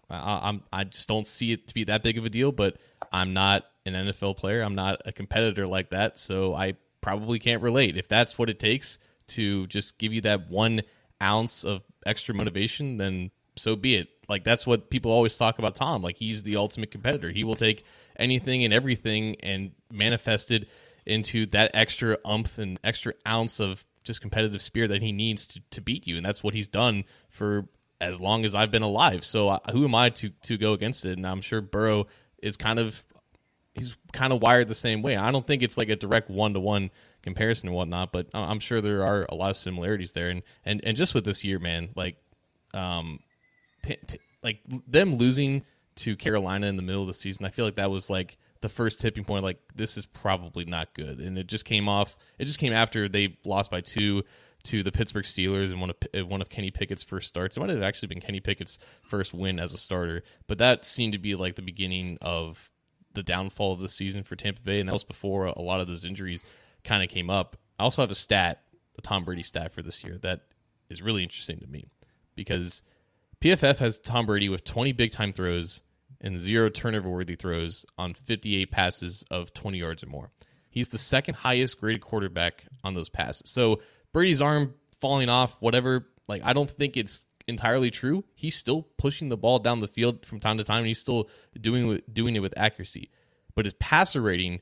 [0.10, 2.52] I, I'm I just don't see it to be that big of a deal.
[2.52, 2.78] But
[3.14, 4.62] I'm not an NFL player.
[4.62, 7.98] I'm not a competitor like that, so I probably can't relate.
[7.98, 10.82] If that's what it takes to just give you that one
[11.22, 14.10] ounce of extra motivation, then so be it.
[14.30, 16.02] Like that's what people always talk about Tom.
[16.02, 17.30] Like he's the ultimate competitor.
[17.30, 17.84] He will take
[18.18, 20.70] anything and everything and manifest it
[21.06, 25.62] into that extra umph and extra ounce of just competitive spirit that he needs to,
[25.72, 26.18] to beat you.
[26.18, 27.68] And that's what he's done for
[28.00, 29.24] as long as I've been alive.
[29.26, 31.18] So uh, who am I to to go against it?
[31.18, 32.08] And I'm sure Burrow
[32.42, 33.04] is kind of
[33.74, 35.16] he's kind of wired the same way.
[35.16, 38.60] I don't think it's like a direct one to one comparison and whatnot, but I'm
[38.60, 40.30] sure there are a lot of similarities there.
[40.30, 42.18] And and and just with this year, man, like
[42.74, 43.20] um,
[43.84, 45.64] t- t- like them losing
[45.98, 48.70] to Carolina in the middle of the season, I feel like that was like the
[48.70, 49.44] first tipping point.
[49.44, 52.18] Like this is probably not good, and it just came off.
[52.40, 54.24] It just came after they lost by two
[54.64, 57.58] to the Pittsburgh Steelers and one of one of Kenny Pickett's first starts.
[57.58, 61.14] It might have actually been Kenny Pickett's first win as a starter, but that seemed
[61.14, 62.71] to be like the beginning of
[63.14, 65.88] the downfall of the season for Tampa Bay, and that was before a lot of
[65.88, 66.44] those injuries
[66.84, 67.58] kind of came up.
[67.80, 68.64] I also have a stat,
[68.98, 70.42] a Tom Brady stat for this year that
[70.90, 71.90] is really interesting to me
[72.36, 72.82] because
[73.40, 75.82] PFF has Tom Brady with 20 big time throws
[76.22, 80.32] and zero turnover worthy throws on 58 passes of 20 yards or more.
[80.70, 83.50] He's the second highest graded quarterback on those passes.
[83.50, 83.82] So
[84.14, 88.24] Brady's arm falling off, whatever, like I don't think it's entirely true.
[88.34, 91.30] He's still pushing the ball down the field from time to time and he's still
[91.60, 93.10] doing doing it with accuracy.
[93.56, 94.62] But his passer rating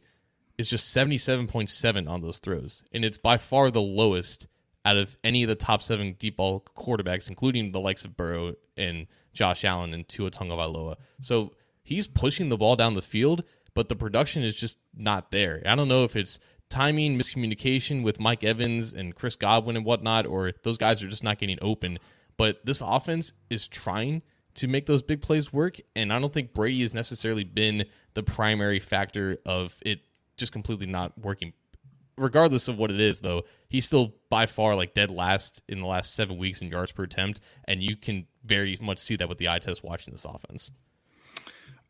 [0.57, 2.83] is just 77.7 on those throws.
[2.91, 4.47] And it's by far the lowest
[4.85, 8.55] out of any of the top seven deep ball quarterbacks, including the likes of Burrow
[8.75, 10.95] and Josh Allen and Tua Tagovailoa.
[11.21, 15.61] So he's pushing the ball down the field, but the production is just not there.
[15.65, 16.39] I don't know if it's
[16.69, 21.23] timing, miscommunication with Mike Evans and Chris Godwin and whatnot, or those guys are just
[21.23, 21.99] not getting open.
[22.39, 24.21] But this offense is trying
[24.55, 28.23] to make those big plays work, and I don't think Brady has necessarily been the
[28.23, 29.99] primary factor of it
[30.37, 31.51] just completely not working
[32.17, 35.85] regardless of what it is though he's still by far like dead last in the
[35.85, 39.37] last seven weeks in yards per attempt and you can very much see that with
[39.37, 40.71] the eye test watching this offense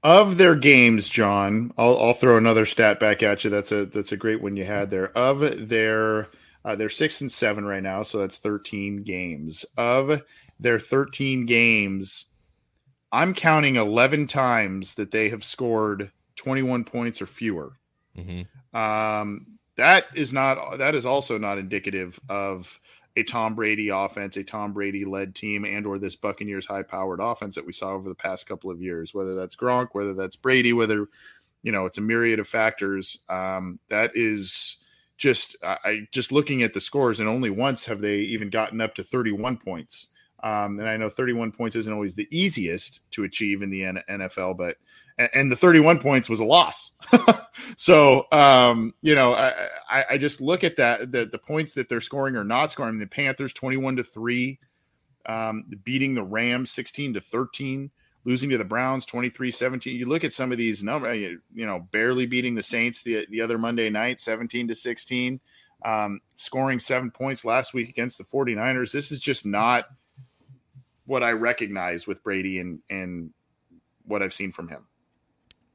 [0.03, 3.49] Of their games, John, I'll, I'll throw another stat back at you.
[3.49, 5.09] That's a that's a great one you had there.
[5.17, 6.29] Of their
[6.69, 9.65] uh, they're six and seven right now, so that's thirteen games.
[9.75, 10.21] Of
[10.59, 12.25] their thirteen games,
[13.11, 17.73] I'm counting eleven times that they have scored twenty one points or fewer.
[18.15, 18.77] mm-hmm.
[18.77, 22.79] Um, that is not that is also not indicative of
[23.15, 27.19] a Tom Brady offense, a Tom Brady led team, and or this Buccaneers high powered
[27.19, 29.11] offense that we saw over the past couple of years.
[29.11, 31.07] Whether that's Gronk, whether that's Brady, whether
[31.63, 33.17] you know it's a myriad of factors.
[33.27, 34.77] Um, that is
[35.19, 38.95] just I just looking at the scores, and only once have they even gotten up
[38.95, 40.07] to 31 points.
[40.41, 44.57] Um, and I know 31 points isn't always the easiest to achieve in the NFL,
[44.57, 44.77] but
[45.17, 46.93] and, the 31 points was a loss.
[47.75, 51.99] so um, you know, I, I, just look at that the the points that they're
[51.99, 52.99] scoring or not scoring.
[52.99, 54.59] The Panthers 21 to three,
[55.25, 57.91] um, beating the Rams 16 to 13,
[58.25, 59.93] losing to the Browns 23-17.
[59.93, 63.25] You look at some of these numbers, you, you know, barely beating the Saints the
[63.29, 65.39] the other Monday night 17 to 16.
[65.85, 68.91] Um, scoring seven points last week against the 49ers.
[68.91, 69.85] This is just not
[71.05, 73.31] what I recognize with Brady and and
[74.03, 74.88] what I've seen from him.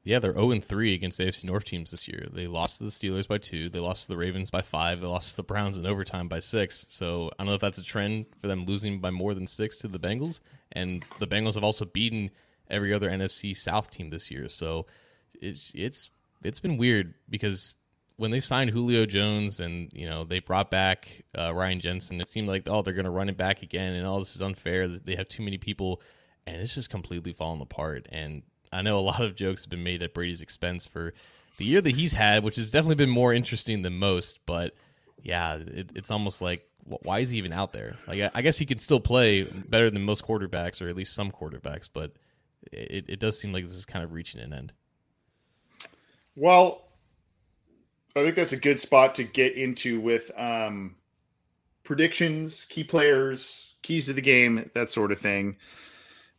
[0.05, 2.27] Yeah they're 0 3 against afc north teams this year.
[2.31, 3.67] They lost to the steelers by two.
[3.69, 5.01] They lost to the ravens by five.
[5.01, 6.85] They lost to the browns in overtime by six.
[6.87, 9.79] So i don't know if that's a trend for them losing by more than six
[9.79, 10.39] to the bengals.
[10.71, 12.31] And the bengals have also beaten
[12.69, 14.47] every other nfc south team this year.
[14.47, 14.85] So
[15.41, 16.11] it's it's
[16.43, 17.75] it's been weird because
[18.17, 22.29] when they signed Julio Jones and you know they brought back uh, Ryan Jensen, it
[22.29, 24.87] seemed like oh they're going to run it back again, and all this is unfair.
[24.87, 26.01] They have too many people,
[26.45, 28.07] and it's just completely fallen apart.
[28.11, 28.43] And
[28.75, 31.13] I know a lot of jokes have been made at Brady's expense for
[31.57, 34.39] the year that he's had, which has definitely been more interesting than most.
[34.45, 34.75] But
[35.23, 37.95] yeah, it, it's almost like why is he even out there?
[38.07, 41.31] Like I- guess he can still play better than most quarterbacks, or at least some
[41.31, 42.13] quarterbacks, but
[42.71, 44.73] it, it does seem like this is kind of reaching an end.
[46.35, 46.89] Well,
[48.15, 50.95] I think that's a good spot to get into with um,
[51.83, 55.57] predictions, key players, keys to the game, that sort of thing.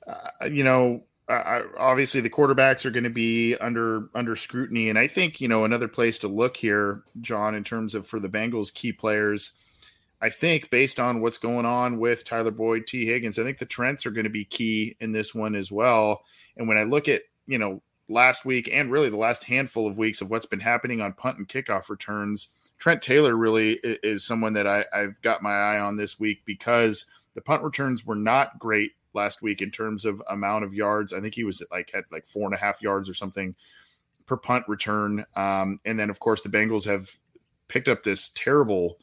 [0.07, 5.07] Uh, you know, obviously the quarterbacks are going to be under under scrutiny, and I
[5.07, 8.73] think you know another place to look here, John, in terms of for the Bengals
[8.73, 9.53] key players.
[10.21, 13.67] I think based on what's going on with Tyler Boyd, Tee Higgins, I think the
[13.67, 16.23] Trents are going to be key in this one as well.
[16.57, 19.99] And when I look at you know last week and really the last handful of
[19.99, 24.53] weeks of what's been happening on punt and kickoff returns, Trent Taylor really is someone
[24.53, 28.59] that I, I've got my eye on this week because the punt returns were not
[28.59, 31.13] great last week in terms of amount of yards.
[31.13, 33.57] I think he was like had like four and a half yards or something
[34.27, 35.25] per punt return.
[35.35, 37.11] Um, and then of course the Bengals have
[37.69, 38.99] picked up this terrible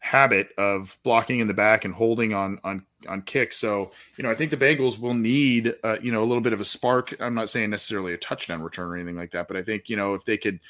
[0.00, 3.56] habit of blocking in the back and holding on on on kicks.
[3.56, 6.52] So you know I think the Bengals will need uh, you know a little bit
[6.52, 7.14] of a spark.
[7.20, 9.96] I'm not saying necessarily a touchdown return or anything like that, but I think you
[9.96, 10.60] know if they could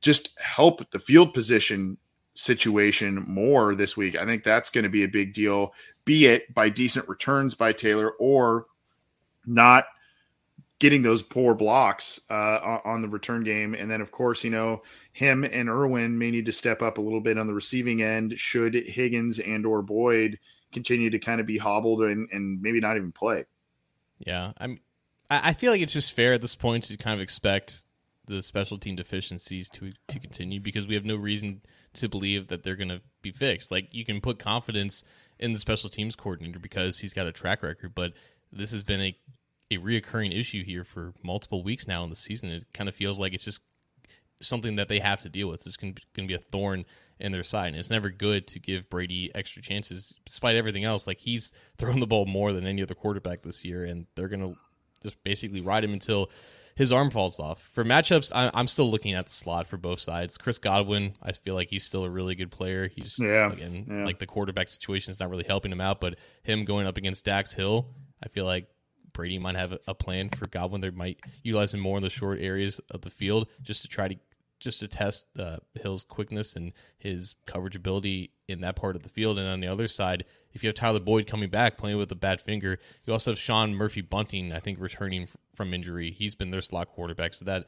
[0.00, 1.98] just help the field position
[2.34, 4.16] situation more this week.
[4.16, 5.72] I think that's going to be a big deal,
[6.04, 8.66] be it by decent returns by Taylor or
[9.46, 9.86] not
[10.80, 13.74] getting those poor blocks uh, on the return game.
[13.74, 17.00] And then, of course, you know, him and Irwin may need to step up a
[17.00, 20.38] little bit on the receiving end should Higgins and or Boyd
[20.72, 23.44] continue to kind of be hobbled and, and maybe not even play.
[24.18, 24.52] Yeah.
[24.58, 24.80] I'm,
[25.30, 27.86] I feel like it's just fair at this point to kind of expect
[28.26, 31.60] the special team deficiencies to to continue because we have no reason
[31.94, 33.70] to believe that they're going to be fixed.
[33.70, 35.04] Like you can put confidence
[35.38, 38.12] in the special teams coordinator because he's got a track record, but
[38.52, 39.16] this has been a
[39.70, 42.50] a reoccurring issue here for multiple weeks now in the season.
[42.50, 43.60] It kind of feels like it's just
[44.40, 45.66] something that they have to deal with.
[45.66, 46.84] It's going to be a thorn
[47.18, 51.06] in their side, and it's never good to give Brady extra chances, despite everything else.
[51.06, 54.40] Like he's thrown the ball more than any other quarterback this year, and they're going
[54.40, 54.56] to
[55.02, 56.30] just basically ride him until
[56.76, 57.70] his arm falls off.
[57.72, 60.36] For matchups, I, am still looking at the slot for both sides.
[60.36, 62.88] Chris Godwin, I feel like he's still a really good player.
[62.88, 64.04] He's yeah, again yeah.
[64.04, 67.24] like the quarterback situation is not really helping him out, but him going up against
[67.24, 67.88] Dax Hill,
[68.22, 68.68] I feel like
[69.12, 70.80] Brady might have a plan for Godwin.
[70.80, 74.08] They might utilize him more in the short areas of the field just to try
[74.08, 74.16] to
[74.60, 79.08] just to test uh, Hill's quickness and his coverage ability in that part of the
[79.08, 79.38] field.
[79.38, 82.16] And on the other side, if you have Tyler Boyd coming back playing with a
[82.16, 86.10] bad finger, you also have Sean Murphy Bunting, I think, returning from injury.
[86.10, 87.66] He's been their slot quarterback, so that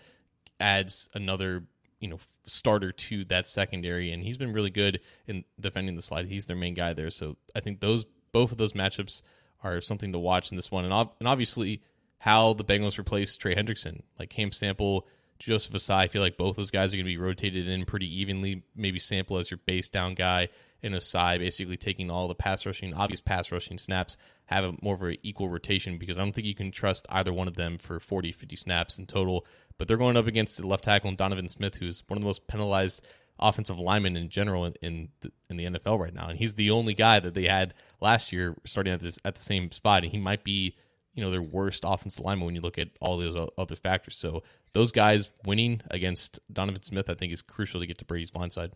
[0.60, 1.64] adds another
[2.00, 6.26] you know starter to that secondary, and he's been really good in defending the slide.
[6.26, 9.22] He's their main guy there, so I think those both of those matchups
[9.62, 11.82] are something to watch in this one, and, and obviously
[12.18, 15.06] how the Bengals replace Trey Hendrickson, like Cam Sample
[15.38, 15.96] Joseph Ossai.
[15.96, 18.62] I feel like both those guys are going to be rotated in pretty evenly.
[18.74, 20.48] Maybe Sample as your base down guy,
[20.86, 24.94] and Ossai basically taking all the pass rushing, obvious pass rushing snaps, have a more
[24.94, 27.78] of an equal rotation because I don't think you can trust either one of them
[27.78, 29.44] for 40, 50 snaps in total.
[29.78, 32.26] But they're going up against the left tackle and Donovan Smith, who's one of the
[32.26, 33.06] most penalized
[33.38, 36.94] offensive linemen in general in the, in the NFL right now, and he's the only
[36.94, 40.18] guy that they had last year starting at the, at the same spot, and he
[40.18, 40.74] might be
[41.16, 44.16] you know their worst offensive lineman when you look at all those other factors.
[44.16, 48.30] So those guys winning against Donovan Smith, I think, is crucial to get to Brady's
[48.30, 48.72] blind side.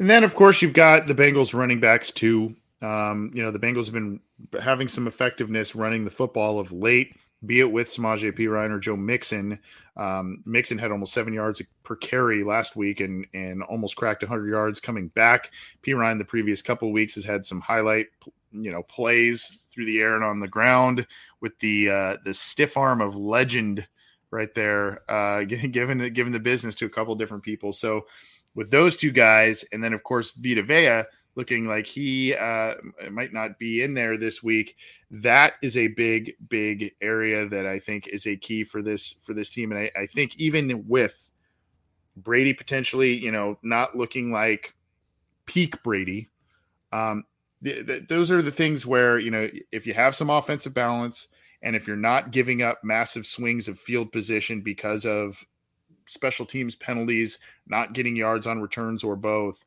[0.00, 2.56] And then, of course, you've got the Bengals running backs too.
[2.80, 4.18] Um, you know, the Bengals have been
[4.58, 8.96] having some effectiveness running the football of late, be it with Samaje Perine or Joe
[8.96, 9.58] Mixon.
[9.98, 14.48] Um, Mixon had almost seven yards per carry last week and and almost cracked 100
[14.48, 15.50] yards coming back.
[15.82, 18.06] Perine the previous couple weeks has had some highlight,
[18.52, 21.06] you know, plays through the air and on the ground
[21.42, 23.86] with the uh, the stiff arm of legend
[24.30, 27.74] right there, uh, given given the business to a couple different people.
[27.74, 28.06] So
[28.54, 31.04] with those two guys, and then of course Vita Vea
[31.36, 32.74] looking like he uh,
[33.10, 34.76] might not be in there this week.
[35.10, 39.34] That is a big, big area that I think is a key for this for
[39.34, 39.72] this team.
[39.72, 41.30] And I, I think even with
[42.16, 44.74] Brady potentially, you know, not looking like
[45.46, 46.28] peak Brady,
[46.92, 47.24] um,
[47.62, 51.28] the, the, those are the things where you know if you have some offensive balance
[51.62, 55.44] and if you're not giving up massive swings of field position because of
[56.10, 59.64] special teams penalties, not getting yards on returns or both,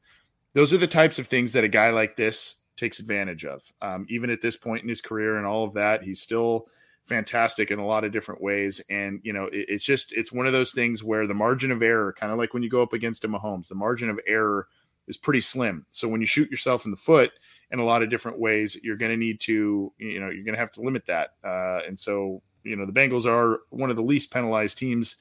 [0.53, 3.61] those are the types of things that a guy like this takes advantage of.
[3.81, 6.67] Um, even at this point in his career and all of that, he's still
[7.05, 8.81] fantastic in a lot of different ways.
[8.89, 11.81] And you know, it, it's just it's one of those things where the margin of
[11.81, 14.67] error, kind of like when you go up against a Mahomes, the margin of error
[15.07, 15.85] is pretty slim.
[15.89, 17.31] So when you shoot yourself in the foot
[17.71, 20.55] in a lot of different ways, you're going to need to, you know, you're going
[20.55, 21.31] to have to limit that.
[21.43, 25.17] Uh, and so, you know, the Bengals are one of the least penalized teams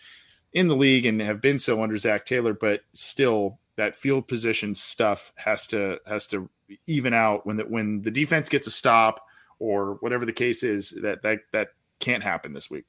[0.53, 4.75] in the league and have been so under Zac Taylor, but still that field position
[4.75, 6.49] stuff has to has to
[6.87, 9.27] even out when that when the defense gets a stop
[9.59, 12.85] or whatever the case is that that that can't happen this week.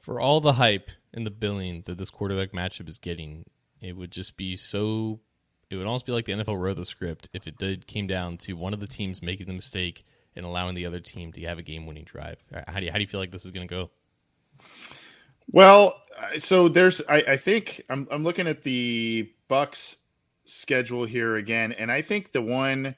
[0.00, 3.44] For all the hype and the billing that this quarterback matchup is getting,
[3.80, 5.20] it would just be so
[5.70, 8.36] it would almost be like the NFL wrote the script if it did came down
[8.38, 10.04] to one of the teams making the mistake
[10.36, 12.42] and allowing the other team to have a game-winning drive.
[12.66, 13.90] How do you how do you feel like this is going to go?
[15.50, 16.02] Well,
[16.38, 19.96] so there's I, I think I'm I'm looking at the Bucs
[20.44, 22.94] schedule here again, and I think the one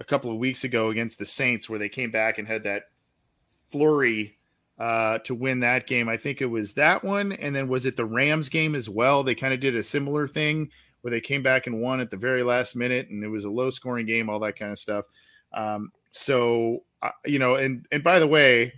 [0.00, 2.84] a couple of weeks ago against the Saints where they came back and had that
[3.70, 4.38] flurry
[4.78, 6.08] uh, to win that game.
[6.08, 9.22] I think it was that one, and then was it the Rams game as well?
[9.24, 10.70] They kind of did a similar thing
[11.00, 13.50] where they came back and won at the very last minute, and it was a
[13.50, 15.04] low scoring game, all that kind of stuff.
[15.52, 18.72] Um, so uh, you know, and and by the way,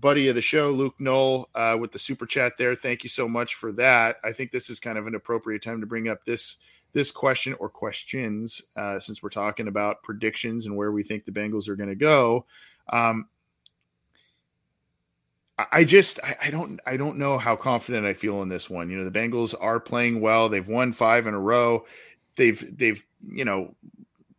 [0.00, 2.74] buddy of the show, Luke Knoll, uh, with the super chat there.
[2.74, 4.16] Thank you so much for that.
[4.24, 6.56] I think this is kind of an appropriate time to bring up this
[6.92, 11.32] this question or questions uh, since we're talking about predictions and where we think the
[11.32, 12.46] Bengals are going to go.
[12.88, 13.28] Um,
[15.58, 18.90] I just I, don't I don't know how confident I feel in this one.
[18.90, 20.48] You know, the Bengals are playing well.
[20.48, 21.86] They've won five in a row.
[22.36, 23.74] They've they've you know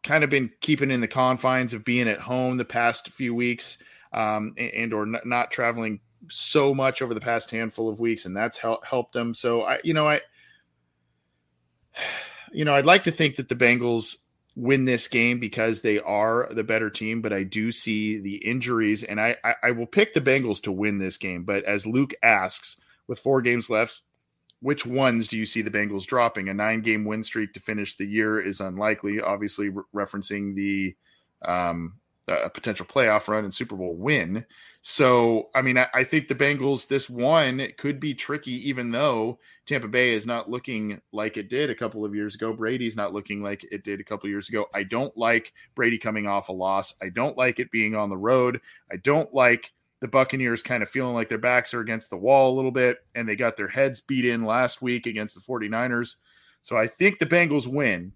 [0.04, 3.80] kind of been keeping in the confines of being at home the past few weeks
[4.14, 6.00] um, and, or not traveling
[6.30, 9.34] so much over the past handful of weeks, and that's help, helped them.
[9.34, 10.22] So I you know I
[12.52, 14.18] you know I'd like to think that the Bengals
[14.56, 19.04] win this game because they are the better team, but I do see the injuries,
[19.04, 21.44] and I, I, I will pick the Bengals to win this game.
[21.44, 22.78] But as Luke asks,
[23.08, 24.02] with four games left,
[24.60, 26.50] which ones do you see the Bengals dropping?
[26.50, 30.96] A nine game win streak to finish the year is unlikely, obviously re- referencing the
[31.46, 31.94] um,
[32.28, 34.46] a potential playoff run and Super Bowl win.
[34.82, 39.40] So, I mean, I, I, think the Bengals, this one could be tricky, even though
[39.66, 42.54] Tampa Bay is not looking like it did a couple of years ago.
[42.54, 44.66] Brady's not looking like it did a couple of years ago.
[44.74, 46.94] I don't like Brady coming off a loss.
[47.02, 48.60] I don't like it being on the road.
[48.92, 52.54] I don't like the Buccaneers kind of feeling like their backs are against the wall
[52.54, 56.16] a little bit, and they got their heads beat in last week against the 49ers.
[56.62, 58.12] So I think the Bengals win,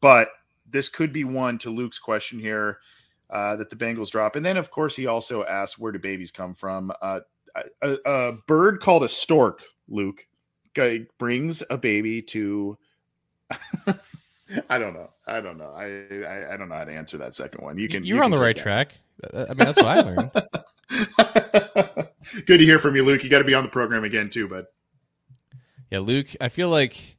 [0.00, 0.30] but
[0.68, 2.78] this could be one to Luke's question here
[3.30, 4.36] uh, that the Bengals drop.
[4.36, 6.92] And then, of course, he also asked, where do babies come from?
[7.00, 7.20] Uh,
[7.82, 10.26] a, a, bird called a stork, Luke,
[11.18, 12.76] brings a baby to.
[14.68, 15.10] I don't know.
[15.26, 15.72] I don't know.
[15.76, 17.78] I, I, I don't know how to answer that second one.
[17.78, 18.04] You can.
[18.04, 18.62] You're you on the right that.
[18.62, 18.94] track.
[19.32, 20.30] I mean, that's what I learned.
[22.46, 23.22] Good to hear from you, Luke.
[23.22, 24.66] You got to be on the program again too, bud.
[25.90, 26.28] Yeah, Luke.
[26.40, 27.16] I feel like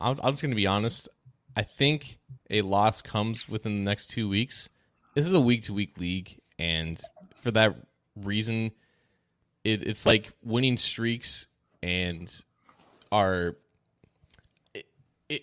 [0.00, 1.08] I'm, I'm just going to be honest.
[1.56, 2.18] I think
[2.50, 4.68] a loss comes within the next two weeks
[5.14, 7.00] this is a week to week league, and
[7.40, 7.76] for that
[8.16, 8.72] reason,
[9.64, 11.46] it, it's like winning streaks
[11.82, 12.42] and
[13.10, 13.56] are
[14.74, 14.86] it,
[15.28, 15.42] it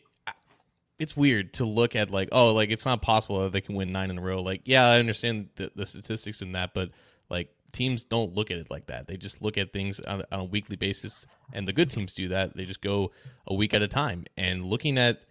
[0.99, 3.91] it's weird to look at like oh like it's not possible that they can win
[3.91, 4.41] nine in a row.
[4.41, 6.89] Like yeah i understand the, the statistics in that but
[7.29, 9.07] like teams don't look at it like that.
[9.07, 12.29] They just look at things on, on, a weekly basis and the good teams do
[12.29, 12.55] that.
[12.55, 13.11] They just go
[13.45, 14.25] a week at a time.
[14.37, 15.23] And looking at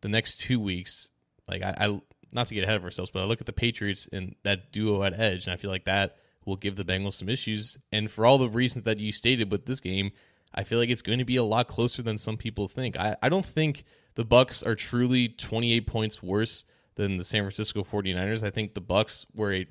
[0.00, 1.10] the next two weeks
[1.48, 2.00] like I
[2.32, 5.02] not to get ahead of ourselves, but I look at the Patriots and that duo
[5.02, 7.78] at edge, and I feel like that will give the Bengals some issues.
[7.92, 10.12] And for all the reasons that you stated with this game,
[10.54, 12.98] I feel like it's going to be a lot closer than some people think.
[12.98, 16.64] I, I don't think the Bucs are truly 28 points worse
[16.94, 18.42] than the San Francisco 49ers.
[18.42, 19.66] I think the Bucs were a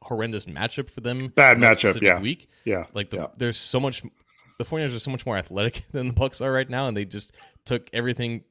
[0.00, 1.28] horrendous matchup for them.
[1.28, 2.20] Bad matchup, yeah.
[2.20, 2.48] Week.
[2.64, 2.84] Yeah.
[2.94, 3.26] Like the, yeah.
[3.36, 4.02] there's so much
[4.58, 7.04] the 49ers are so much more athletic than the Bucs are right now and they
[7.04, 7.34] just
[7.64, 8.44] took everything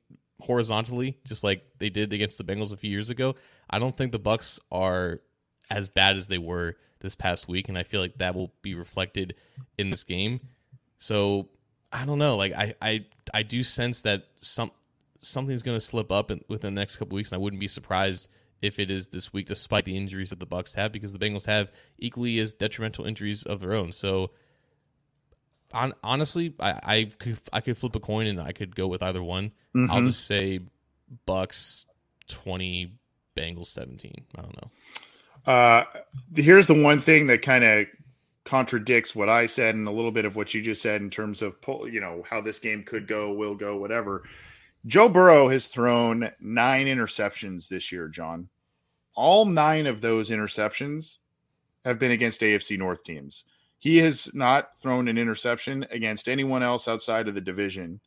[0.43, 3.35] horizontally, just like they did against the Bengals a few years ago.
[3.69, 5.21] I don't think the Bucs are
[5.69, 8.75] as bad as they were this past week, and I feel like that will be
[8.75, 9.35] reflected
[9.77, 10.41] in this game.
[10.97, 11.49] So
[11.91, 12.35] I don't know.
[12.35, 14.71] Like I I I do sense that some
[15.21, 17.67] something's going to slip up in, within the next couple weeks, and I wouldn't be
[17.67, 18.27] surprised
[18.61, 21.45] if it is this week, despite the injuries that the Bucs have, because the Bengals
[21.45, 23.91] have equally as detrimental injuries of their own.
[23.91, 24.31] So
[25.73, 29.03] on, honestly, I, I could I could flip a coin and I could go with
[29.03, 29.51] either one.
[29.75, 29.91] Mm-hmm.
[29.91, 30.59] I'll just say
[31.27, 31.85] Bucs
[32.27, 32.93] twenty,
[33.35, 34.25] Bengals seventeen.
[34.37, 34.71] I don't know.
[35.51, 35.83] Uh,
[36.35, 37.87] here's the one thing that kind of
[38.45, 41.41] contradicts what I said and a little bit of what you just said in terms
[41.41, 41.55] of
[41.91, 44.23] you know how this game could go, will go, whatever.
[44.85, 48.49] Joe Burrow has thrown nine interceptions this year, John.
[49.15, 51.17] All nine of those interceptions
[51.85, 53.45] have been against AFC North teams.
[53.83, 57.99] He has not thrown an interception against anyone else outside of the division,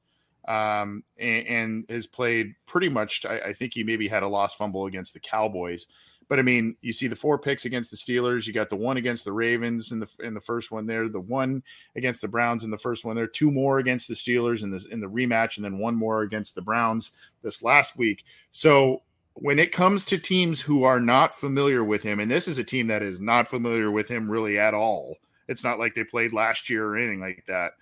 [0.48, 3.26] um, and, and, has played pretty much.
[3.26, 5.86] I, I, think he maybe had a lost fumble against the Cowboys,
[6.30, 8.46] but I mean, you see the four picks against the Steelers.
[8.46, 11.20] You got the one against the Ravens in the in the first one there, the
[11.20, 11.62] one
[11.94, 14.86] against the Browns in the first one there, two more against the Steelers in this
[14.86, 17.10] in the rematch, and then one more against the Browns
[17.42, 18.24] this last week.
[18.50, 19.02] So
[19.34, 22.64] when it comes to teams who are not familiar with him, and this is a
[22.64, 25.18] team that is not familiar with him really at all
[25.48, 27.72] it's not like they played last year or anything like that.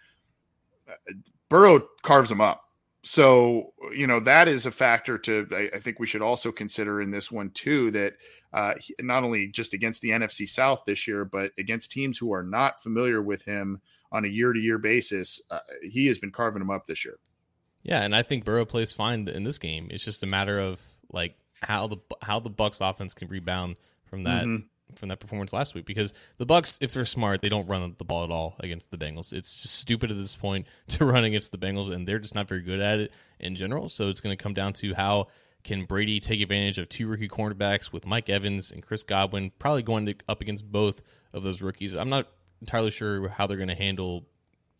[1.48, 2.62] Burrow carves them up.
[3.02, 7.02] so you know that is a factor to I, I, think we should also consider
[7.02, 8.14] in this one too that
[8.52, 12.42] uh, not only just against the NFC South this year, but against teams who are
[12.42, 13.80] not familiar with him
[14.12, 17.18] on a year-to-year basis, uh, he has been carving them up this year.
[17.82, 19.88] Yeah, and I think Burrow plays fine in this game.
[19.90, 20.80] It's just a matter of
[21.12, 24.66] like how the how the Bucs offense can rebound from that mm-hmm
[24.96, 28.04] from that performance last week because the Bucs, if they're smart, they don't run the
[28.04, 29.32] ball at all against the Bengals.
[29.32, 32.48] It's just stupid at this point to run against the Bengals, and they're just not
[32.48, 33.88] very good at it in general.
[33.88, 35.28] So it's going to come down to how
[35.62, 39.82] can Brady take advantage of two rookie cornerbacks with Mike Evans and Chris Godwin, probably
[39.82, 41.00] going to, up against both
[41.32, 41.94] of those rookies.
[41.94, 42.28] I'm not
[42.60, 44.26] entirely sure how they're going to handle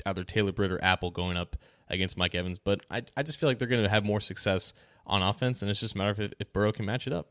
[0.05, 1.57] either Taylor Britt or Apple going up
[1.89, 4.75] against Mike Evans, but I, I just feel like they're going to have more success
[5.07, 7.29] on offense, and it's just a matter of if, if Burrow can match it up.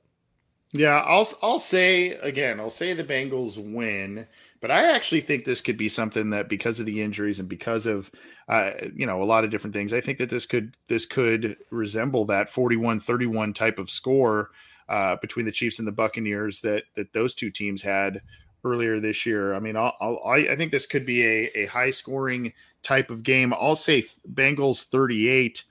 [0.73, 4.27] Yeah, I'll I'll say again, I'll say the Bengals win,
[4.59, 7.85] but I actually think this could be something that because of the injuries and because
[7.85, 8.09] of
[8.49, 11.57] uh, you know a lot of different things, I think that this could this could
[11.69, 14.49] resemble that 41-31 type of score
[14.89, 18.21] uh, between the Chiefs and the Buccaneers that that those two teams had
[18.63, 19.53] earlier this year.
[19.53, 23.21] I mean, I'll, I'll, i think this could be a, a high scoring type of
[23.21, 23.53] game.
[23.53, 25.63] I'll say Bengals 38,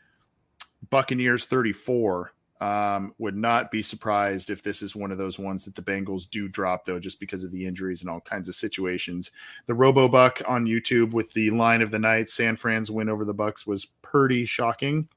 [0.90, 2.32] Buccaneers 34.
[2.62, 6.30] Um, would not be surprised if this is one of those ones that the Bengals
[6.30, 9.32] do drop, though, just because of the injuries and all kinds of situations.
[9.66, 13.24] The Robo Buck on YouTube with the line of the night, San Fran's win over
[13.24, 15.08] the Bucs was pretty shocking.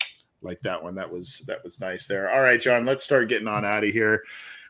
[0.42, 2.32] Like that one, that was that was nice there.
[2.32, 4.24] All right, John, let's start getting on out of here.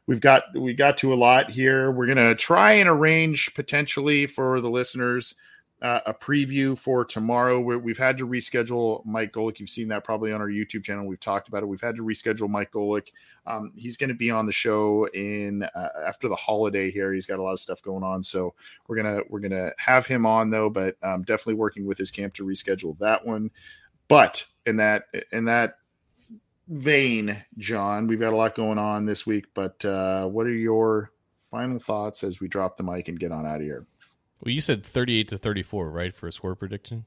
[0.06, 1.92] We've got we got to a lot here.
[1.92, 5.36] We're gonna try and arrange potentially for the listeners
[5.82, 7.60] uh, a preview for tomorrow.
[7.60, 9.60] Where we've had to reschedule Mike Golic.
[9.60, 11.06] You've seen that probably on our YouTube channel.
[11.06, 11.68] We've talked about it.
[11.68, 13.10] We've had to reschedule Mike Golic.
[13.46, 17.14] Um, he's going to be on the show in uh, after the holiday here.
[17.14, 18.54] He's got a lot of stuff going on, so
[18.88, 20.70] we're gonna we're gonna have him on though.
[20.70, 23.52] But um, definitely working with his camp to reschedule that one.
[24.08, 25.78] But in that in that
[26.68, 29.46] vein, John, we've got a lot going on this week.
[29.54, 31.12] But uh, what are your
[31.52, 33.86] final thoughts as we drop the mic and get on out of here?
[34.46, 37.06] Well, you said 38 to 34, right, for a score prediction?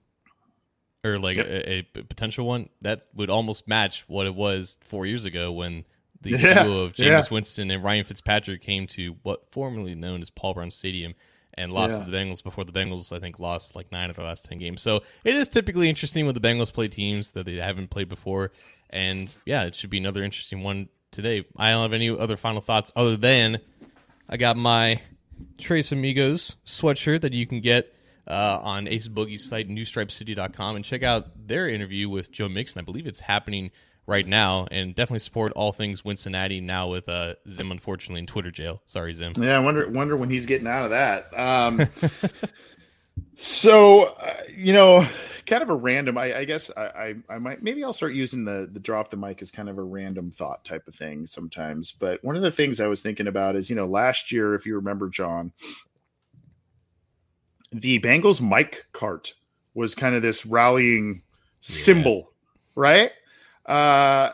[1.04, 1.46] Or like yep.
[1.46, 2.68] a, a, potential one?
[2.82, 5.84] That would almost match what it was four years ago when
[6.20, 6.64] the yeah.
[6.64, 7.34] duo of Jameis yeah.
[7.34, 11.14] Winston and Ryan Fitzpatrick came to what formerly known as Paul Brown Stadium
[11.54, 12.04] and lost yeah.
[12.04, 14.58] to the Bengals before the Bengals, I think, lost like nine of the last 10
[14.58, 14.82] games.
[14.82, 18.50] So it is typically interesting when the Bengals play teams that they haven't played before.
[18.90, 21.44] And yeah, it should be another interesting one today.
[21.56, 23.60] I don't have any other final thoughts other than
[24.28, 25.00] I got my
[25.58, 27.94] Tres Amigos sweatshirt that you can get
[28.26, 32.80] uh, on Ace Boogie's site, newstripecity.com, and check out their interview with Joe Mixon.
[32.80, 33.70] I believe it's happening
[34.06, 38.50] right now, and definitely support all things Cincinnati now with uh, Zim, unfortunately, in Twitter
[38.50, 38.82] jail.
[38.86, 39.32] Sorry, Zim.
[39.38, 41.38] Yeah, I wonder wonder when he's getting out of that.
[41.38, 41.78] Um,
[43.36, 45.06] so, uh, you know,
[45.46, 46.18] kind of a random.
[46.18, 49.16] I, I guess I, I, I might maybe I'll start using the the drop the
[49.16, 51.92] mic as kind of a random thought type of thing sometimes.
[51.92, 54.66] But one of the things I was thinking about is you know last year, if
[54.66, 55.52] you remember, John,
[57.72, 59.34] the Bengals mic cart
[59.74, 61.22] was kind of this rallying
[61.60, 62.32] symbol,
[62.74, 63.12] right?
[63.66, 64.30] Uh,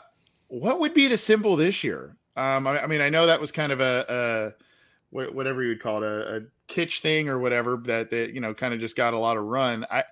[0.49, 2.16] what would be the symbol this year?
[2.37, 4.55] Um, I, I, mean, I know that was kind of a,
[5.12, 8.41] a whatever you would call it, a, a kitsch thing or whatever that that you
[8.41, 9.87] know kind of just got a lot of run.
[9.91, 10.05] I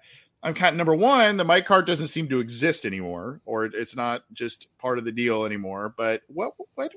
[0.43, 3.95] I'm kind of number one, the mic cart doesn't seem to exist anymore, or it's
[3.95, 5.95] not just part of the deal anymore.
[5.97, 6.93] But what what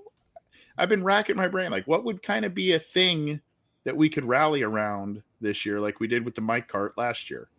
[0.77, 3.41] I've been racking my brain, like what would kind of be a thing
[3.83, 7.29] that we could rally around this year, like we did with the mic cart last
[7.29, 7.49] year.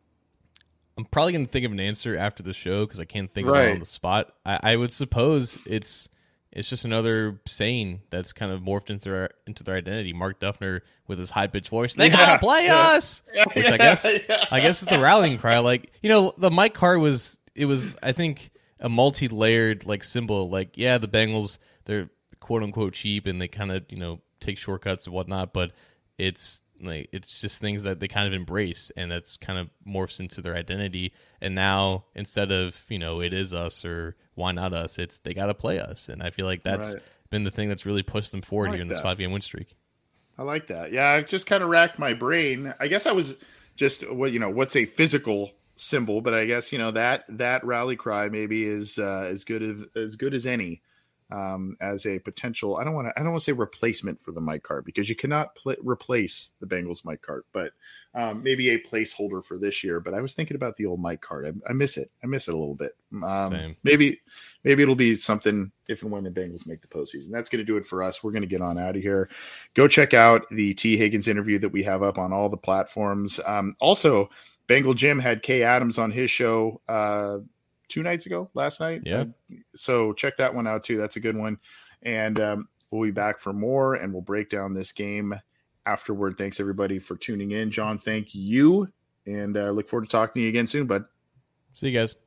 [0.98, 3.48] I'm probably going to think of an answer after the show because I can't think
[3.48, 3.60] right.
[3.60, 4.32] of it on the spot.
[4.44, 6.08] I, I would suppose it's
[6.56, 10.14] it's just another saying that's kind of morphed into their into their identity.
[10.14, 12.76] Mark Duffner with his high pitched voice, they yeah, gotta play yeah.
[12.76, 13.22] us.
[13.54, 14.06] Which I guess
[14.50, 15.58] I guess is the rallying cry.
[15.58, 18.50] Like you know, the mic cart was it was I think
[18.80, 20.48] a multi layered like symbol.
[20.48, 22.08] Like yeah, the Bengals they're
[22.40, 25.72] quote unquote cheap and they kind of you know take shortcuts and whatnot, but
[26.16, 30.20] it's like it's just things that they kind of embrace and that's kind of morphs
[30.20, 31.12] into their identity.
[31.40, 35.34] And now instead of you know it is us or why not us it's they
[35.34, 36.08] got to play us.
[36.08, 37.02] And i feel like that's right.
[37.30, 39.42] been the thing that's really pushed them forward like here in this five game win
[39.42, 39.76] streak.
[40.38, 40.92] I like that.
[40.92, 42.74] Yeah i just kind of racked my brain.
[42.80, 43.34] I guess i was
[43.76, 47.62] just what you know what's a physical symbol but i guess you know that that
[47.62, 50.80] rally cry maybe is uh, as good as as good as any
[51.30, 52.76] um, as a potential.
[52.76, 53.18] I don't want to.
[53.18, 56.52] I don't want to say replacement for the mic cart because you cannot pl- replace
[56.60, 57.72] the Bengals mic cart, but
[58.14, 59.98] um, maybe a placeholder for this year.
[59.98, 61.46] But I was thinking about the old mic cart.
[61.46, 62.10] I, I miss it.
[62.22, 62.96] I miss it a little bit.
[63.22, 64.20] Um, maybe
[64.62, 67.30] maybe it'll be something if and when the Bengals make the postseason.
[67.30, 68.22] That's going to do it for us.
[68.22, 69.28] We're going to get on out of here.
[69.74, 73.40] Go check out the Tee Higgins interview that we have up on all the platforms.
[73.44, 74.30] Um, also,
[74.68, 76.80] Bengal Jim had Kay Adams on his show.
[76.88, 77.38] Uh,
[77.88, 79.02] two nights ago, last night.
[79.04, 79.24] Yeah.
[79.74, 80.96] So check that one out too.
[80.96, 81.58] That's a good one.
[82.02, 85.34] And um, we'll be back for more and we'll break down this game
[85.86, 86.36] afterward.
[86.38, 87.70] Thanks everybody for tuning in.
[87.70, 88.88] John, thank you.
[89.26, 91.04] And uh, look forward to talking to you again soon, bud.
[91.72, 92.25] See you guys.